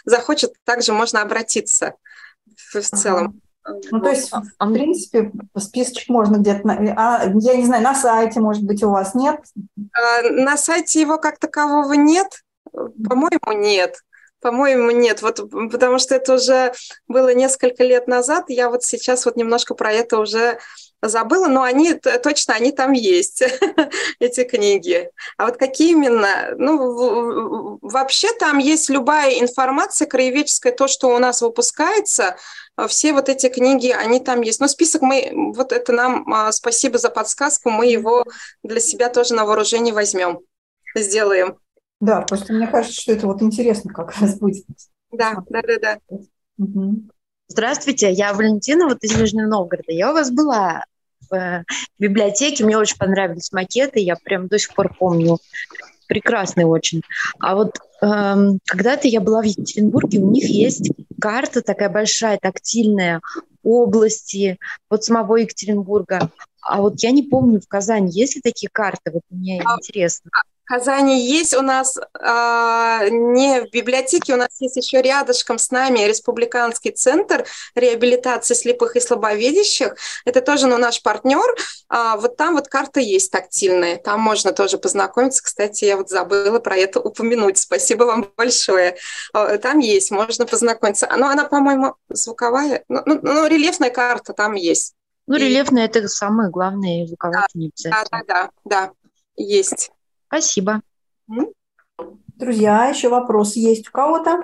захочет, 0.05 0.53
также 0.65 0.91
можно 0.91 1.21
обратиться 1.21 1.93
в 2.73 2.81
целом. 2.81 3.41
Ну, 3.91 3.99
то 3.99 4.09
есть, 4.09 4.31
в 4.31 4.73
принципе, 4.73 5.31
списочек 5.57 6.09
можно 6.09 6.37
где-то... 6.37 6.69
А, 6.97 7.23
я 7.23 7.55
не 7.55 7.65
знаю, 7.65 7.83
на 7.83 7.95
сайте, 7.95 8.39
может 8.39 8.63
быть, 8.63 8.83
у 8.83 8.91
вас 8.91 9.15
нет? 9.15 9.39
А, 9.93 10.21
на 10.29 10.55
сайте 10.55 11.01
его 11.01 11.17
как 11.17 11.39
такового 11.39 11.93
нет. 11.93 12.27
По-моему, 12.71 13.51
нет. 13.53 13.95
По-моему, 14.41 14.91
нет, 14.91 15.23
вот 15.23 15.49
потому 15.71 15.97
что 15.97 16.13
это 16.13 16.35
уже 16.35 16.73
было 17.07 17.33
несколько 17.33 17.83
лет 17.83 18.07
назад. 18.07 18.45
Я 18.49 18.69
вот 18.69 18.83
сейчас 18.83 19.25
вот 19.25 19.37
немножко 19.37 19.73
про 19.73 19.91
это 19.91 20.19
уже 20.19 20.59
забыла, 21.09 21.47
но 21.47 21.63
они 21.63 21.93
точно, 21.93 22.55
они 22.55 22.71
там 22.71 22.91
есть, 22.91 23.43
эти 24.19 24.43
книги. 24.43 25.09
А 25.37 25.45
вот 25.45 25.57
какие 25.57 25.91
именно? 25.91 26.53
Ну, 26.57 27.79
вообще 27.81 28.31
там 28.33 28.57
есть 28.57 28.89
любая 28.89 29.39
информация 29.39 30.07
краеведческая, 30.07 30.73
то, 30.73 30.87
что 30.87 31.15
у 31.15 31.19
нас 31.19 31.41
выпускается, 31.41 32.35
все 32.87 33.13
вот 33.13 33.29
эти 33.29 33.49
книги, 33.49 33.89
они 33.89 34.19
там 34.19 34.41
есть. 34.41 34.59
Но 34.59 34.67
список 34.67 35.01
мы, 35.01 35.31
вот 35.55 35.71
это 35.71 35.93
нам, 35.93 36.31
а, 36.33 36.51
спасибо 36.51 36.97
за 36.97 37.09
подсказку, 37.09 37.69
мы 37.69 37.87
его 37.87 38.25
для 38.63 38.79
себя 38.79 39.09
тоже 39.09 39.33
на 39.33 39.45
вооружение 39.45 39.93
возьмем, 39.93 40.39
сделаем. 40.95 41.57
Да, 42.01 42.21
просто 42.21 42.53
мне 42.53 42.67
кажется, 42.67 43.01
что 43.01 43.13
это 43.13 43.27
вот 43.27 43.41
интересно 43.41 43.93
как 43.93 44.15
раз 44.19 44.37
будет. 44.37 44.65
Да, 45.11 45.43
да, 45.49 45.61
да, 45.61 45.77
да. 45.81 46.17
Угу. 46.57 47.09
Здравствуйте, 47.47 48.11
я 48.11 48.33
Валентина, 48.33 48.87
вот 48.87 49.03
из 49.03 49.15
Нижнего 49.15 49.47
Новгорода. 49.47 49.91
Я 49.91 50.11
у 50.11 50.13
вас 50.13 50.31
была 50.31 50.83
в 51.29 51.63
библиотеке, 51.99 52.63
мне 52.63 52.77
очень 52.77 52.97
понравились 52.97 53.51
макеты, 53.51 53.99
я 53.99 54.15
прям 54.15 54.47
до 54.47 54.59
сих 54.59 54.73
пор 54.73 54.93
помню. 54.97 55.37
Прекрасный 56.07 56.65
очень. 56.65 57.01
А 57.39 57.55
вот 57.55 57.79
эм, 58.01 58.59
когда-то 58.65 59.07
я 59.07 59.21
была 59.21 59.41
в 59.41 59.45
Екатеринбурге, 59.45 60.19
у 60.19 60.29
них 60.29 60.47
есть 60.47 60.91
карта 61.19 61.63
такая 61.63 61.89
большая, 61.89 62.37
тактильная, 62.39 63.21
области, 63.63 64.59
вот 64.89 65.03
самого 65.03 65.37
Екатеринбурга. 65.37 66.29
А 66.61 66.81
вот 66.81 67.01
я 67.01 67.11
не 67.11 67.23
помню, 67.23 67.59
в 67.59 67.67
Казани 67.67 68.11
есть 68.11 68.35
ли 68.35 68.41
такие 68.41 68.69
карты? 68.71 69.11
Вот 69.11 69.23
мне 69.29 69.57
интересно. 69.57 70.29
Казани 70.65 71.21
есть 71.21 71.55
у 71.55 71.61
нас 71.61 71.97
э, 71.97 73.07
не 73.09 73.61
в 73.61 73.69
библиотеке, 73.71 74.33
у 74.33 74.37
нас 74.37 74.49
есть 74.59 74.75
еще 74.77 75.01
рядышком 75.01 75.57
с 75.59 75.69
нами 75.69 75.99
Республиканский 75.99 76.91
центр 76.91 77.45
реабилитации 77.75 78.55
слепых 78.55 78.95
и 78.95 78.99
слабовидящих. 78.99 79.95
Это 80.25 80.41
тоже 80.41 80.67
ну, 80.67 80.77
наш 80.77 81.01
партнер. 81.03 81.55
А, 81.87 82.17
вот 82.17 82.35
там 82.35 82.55
вот 82.55 82.67
карта 82.67 82.99
есть 82.99 83.31
тактильная, 83.31 83.97
там 83.97 84.19
можно 84.19 84.53
тоже 84.53 84.77
познакомиться. 84.77 85.43
Кстати, 85.43 85.85
я 85.85 85.97
вот 85.97 86.09
забыла 86.09 86.59
про 86.59 86.75
это 86.75 86.99
упомянуть. 86.99 87.59
Спасибо 87.59 88.05
вам 88.05 88.27
большое. 88.35 88.97
А, 89.33 89.57
там 89.59 89.79
есть, 89.79 90.09
можно 90.09 90.45
познакомиться. 90.45 91.07
Но 91.15 91.27
она, 91.27 91.45
по-моему, 91.45 91.95
звуковая, 92.09 92.83
ну, 92.89 93.01
ну, 93.05 93.19
ну 93.21 93.47
рельефная 93.47 93.91
карта 93.91 94.33
там 94.33 94.53
есть. 94.53 94.95
Ну, 95.27 95.37
рельефная– 95.37 95.85
это 95.87 96.07
самое 96.07 96.49
главное, 96.49 97.07
звуковая 97.07 97.45
да, 97.53 97.69
да, 97.83 98.03
да, 98.11 98.23
да, 98.27 98.51
да, 98.65 98.91
есть. 99.35 99.91
Спасибо. 100.35 100.81
Друзья, 102.35 102.87
еще 102.87 103.07
вопрос 103.07 103.55
есть 103.55 103.87
у 103.87 103.91
кого-то? 103.91 104.43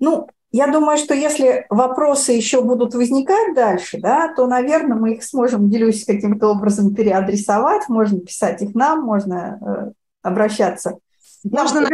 Ну, 0.00 0.26
я 0.50 0.68
думаю, 0.68 0.96
что 0.96 1.12
если 1.12 1.66
вопросы 1.68 2.32
еще 2.32 2.62
будут 2.62 2.94
возникать 2.94 3.54
дальше, 3.54 3.98
да, 4.00 4.32
то, 4.34 4.46
наверное, 4.46 4.96
мы 4.96 5.14
их 5.14 5.24
сможем, 5.24 5.68
делюсь, 5.68 6.06
каким-то 6.06 6.48
образом 6.48 6.94
переадресовать. 6.94 7.90
Можно 7.90 8.20
писать 8.20 8.62
их 8.62 8.74
нам, 8.74 9.02
можно 9.02 9.58
э, 9.60 9.92
обращаться 10.22 10.96
Можно... 11.44 11.86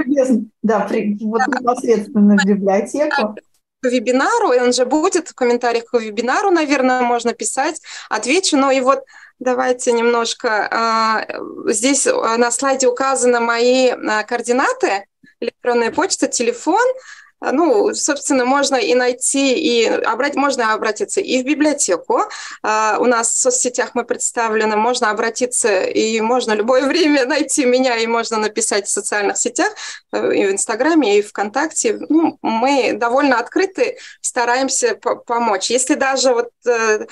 Да, 0.63 0.81
при, 0.81 1.19
вот 1.21 1.41
да. 1.45 1.59
непосредственно 1.59 2.37
в 2.37 2.47
библиотеку 2.47 3.35
к 3.81 3.89
вебинару, 3.89 4.53
и 4.53 4.61
он 4.61 4.73
же 4.73 4.85
будет 4.87 5.29
в 5.29 5.35
комментариях 5.35 5.87
к 5.87 5.99
вебинару, 5.99 6.51
наверное, 6.51 7.03
можно 7.03 7.33
писать, 7.33 7.81
отвечу. 8.09 8.57
Но 8.57 8.71
и 8.71 8.81
вот 8.81 9.05
давайте 9.39 9.93
немножко. 9.93 10.69
А, 10.71 11.27
здесь 11.67 12.07
на 12.07 12.51
слайде 12.51 12.87
указаны 12.87 13.41
мои 13.41 13.91
а, 13.91 14.25
координаты, 14.25 15.05
электронная 15.41 15.91
почта, 15.91 16.29
телефон– 16.29 16.85
а, 16.89 17.28
ну, 17.41 17.95
собственно, 17.95 18.45
можно 18.45 18.77
и 18.77 18.95
найти, 18.95 19.55
и 19.55 19.87
обрать, 19.87 20.35
можно 20.35 20.73
обратиться 20.73 21.21
и 21.21 21.41
в 21.43 21.45
библиотеку. 21.45 22.23
А, 22.63 22.97
у 22.99 23.05
нас 23.05 23.33
в 23.33 23.39
соцсетях 23.39 23.91
мы 23.95 24.05
представлены, 24.05 24.77
можно 24.77 25.11
обратиться, 25.11 25.83
и 25.83 26.21
можно 26.21 26.53
любое 26.53 26.83
время 26.87 27.27
найти 27.27 27.65
меня, 27.65 27.97
и 27.97 28.07
можно 28.07 28.39
написать 28.39 28.87
в 28.87 28.91
социальных 28.91 29.37
сетях, 29.39 29.73
э, 30.13 30.35
и 30.35 30.47
в 30.47 30.53
Инстаграме, 30.53 31.19
и 31.19 31.23
ВКонтакте. 31.23 31.99
Ну, 32.09 32.39
мы 32.43 32.93
довольно 32.95 33.39
открыты, 33.39 33.99
стараемся 34.21 34.97
помочь. 34.97 35.71
Если 35.71 35.95
даже 35.95 36.35
вот 36.35 36.51
э, 36.67 37.07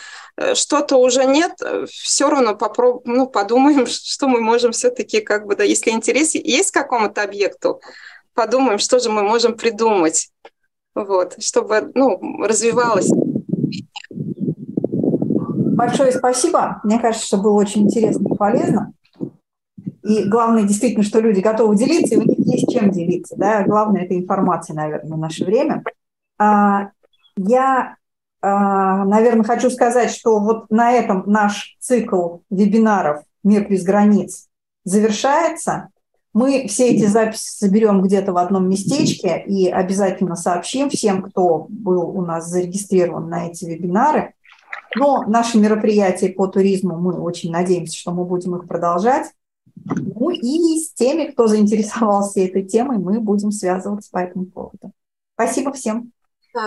что-то 0.55 0.97
уже 0.97 1.25
нет, 1.25 1.53
все 1.89 2.29
равно 2.29 2.57
попробуем, 2.57 3.17
ну, 3.17 3.27
подумаем, 3.27 3.87
что 3.87 4.27
мы 4.27 4.41
можем 4.41 4.73
все-таки, 4.73 5.21
как 5.21 5.47
бы, 5.47 5.55
да, 5.55 5.63
если 5.63 5.91
интерес 5.91 6.35
есть 6.35 6.73
к 6.73 6.75
какому-то 6.75 7.23
объекту, 7.23 7.81
подумаем, 8.37 8.79
что 8.79 9.01
же 9.01 9.11
мы 9.11 9.23
можем 9.25 9.57
придумать, 9.57 10.31
вот, 10.95 11.43
чтобы 11.43 11.91
ну, 11.95 12.21
развивалось. 12.45 13.11
Большое 15.77 16.13
спасибо. 16.13 16.81
Мне 16.85 17.01
кажется, 17.01 17.27
что 17.27 17.39
было 17.39 17.55
очень 17.55 17.83
интересно 17.83 18.33
и 18.33 18.37
полезно. 18.37 18.93
И 20.03 20.29
главное, 20.29 20.63
действительно, 20.63 21.03
что 21.03 21.19
люди 21.19 21.41
готовы 21.41 21.77
делиться, 21.77 22.15
и 22.15 22.19
у 22.19 22.23
них 22.23 22.39
есть 22.39 22.73
чем 22.73 22.91
делиться. 22.91 23.35
Да? 23.37 23.65
Главное– 23.65 24.03
это 24.05 24.17
информация, 24.17 24.77
наверное, 24.77 25.17
в 25.17 25.19
наше 25.19 25.45
время. 25.45 25.83
А, 26.39 26.91
я, 27.37 27.97
а, 28.41 29.05
наверное, 29.05 29.45
хочу 29.45 29.69
сказать, 29.69 30.11
что 30.11 30.39
вот 30.39 30.71
на 30.71 30.93
этом 30.93 31.25
наш 31.27 31.77
цикл 31.81 32.39
вебинаров 32.51 33.25
«Мир 33.43 33.69
без 33.69 33.83
границ» 33.83 34.49
завершается. 34.85 35.89
Мы 36.37 36.67
все 36.69 36.91
эти 36.91 37.07
записи 37.07 37.49
соберем 37.49 38.03
где-то 38.03 38.35
в 38.35 38.37
одном 38.37 38.69
местечке 38.69 39.43
и 39.47 39.71
обязательно 39.71 40.37
сообщим 40.37 40.91
всем, 40.91 41.23
кто 41.23 41.67
был 41.71 42.11
у 42.11 42.21
нас 42.21 42.51
зарегистрирован 42.51 43.31
на 43.31 43.47
эти 43.47 43.65
вебинары. 43.65 44.35
Но 44.97 45.23
наши 45.27 45.57
мероприятия 45.57 46.29
по 46.29 46.47
туризму, 46.47 46.99
мы 46.99 47.19
очень 47.19 47.51
надеемся, 47.51 47.97
что 47.97 48.13
мы 48.13 48.27
будем 48.27 48.55
их 48.55 48.69
продолжать. 48.69 49.33
Ну 49.87 50.29
и 50.29 50.79
с 50.79 50.93
теми, 50.93 51.31
кто 51.31 51.47
заинтересовался 51.47 52.41
этой 52.41 52.65
темой, 52.65 52.99
мы 52.99 53.19
будем 53.19 53.51
связываться 53.51 54.11
по 54.13 54.19
этому 54.19 54.45
поводу. 54.45 54.93
Спасибо 55.37 55.73
всем. 55.73 56.13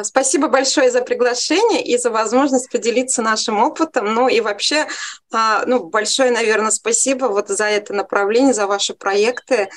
Спасибо 0.03 0.47
большое 0.47 0.91
за 0.91 1.01
приглашение 1.01 1.83
и 1.83 1.97
за 1.97 2.11
возможность 2.11 2.71
поделиться 2.71 3.21
нашим 3.21 3.59
опытом. 3.59 4.13
Ну 4.13 4.27
и 4.27 4.39
вообще, 4.39 4.87
а, 5.31 5.65
ну, 5.65 5.83
большое, 5.85 6.31
наверное, 6.31 6.71
спасибо 6.71 7.25
вот 7.25 7.47
за 7.47 7.65
это 7.65 7.93
направление, 7.93 8.53
за 8.53 8.67
ваши 8.67 8.93
проекты. 8.93 9.69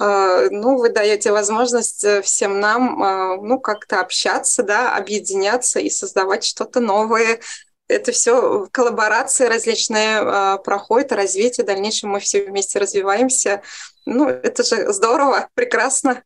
А, 0.00 0.48
ну, 0.50 0.78
вы 0.78 0.88
даете 0.90 1.32
возможность 1.32 2.04
э, 2.04 2.22
всем 2.22 2.60
нам, 2.60 3.02
а, 3.02 3.36
ну, 3.36 3.60
как-то 3.60 4.00
общаться, 4.00 4.62
да, 4.62 4.96
объединяться 4.96 5.78
и 5.80 5.90
создавать 5.90 6.44
что-то 6.44 6.80
новое. 6.80 7.40
Это 7.88 8.10
все 8.10 8.66
коллаборации 8.72 9.46
различные 9.46 10.58
проходят, 10.64 11.12
развитие, 11.12 11.64
в 11.64 11.66
дальнейшем 11.66 12.10
мы 12.10 12.20
все 12.20 12.42
вместе 12.44 12.78
развиваемся. 12.78 13.60
Ну, 14.06 14.28
это 14.28 14.62
же 14.62 14.92
здорово, 14.92 15.50
прекрасно. 15.54 16.22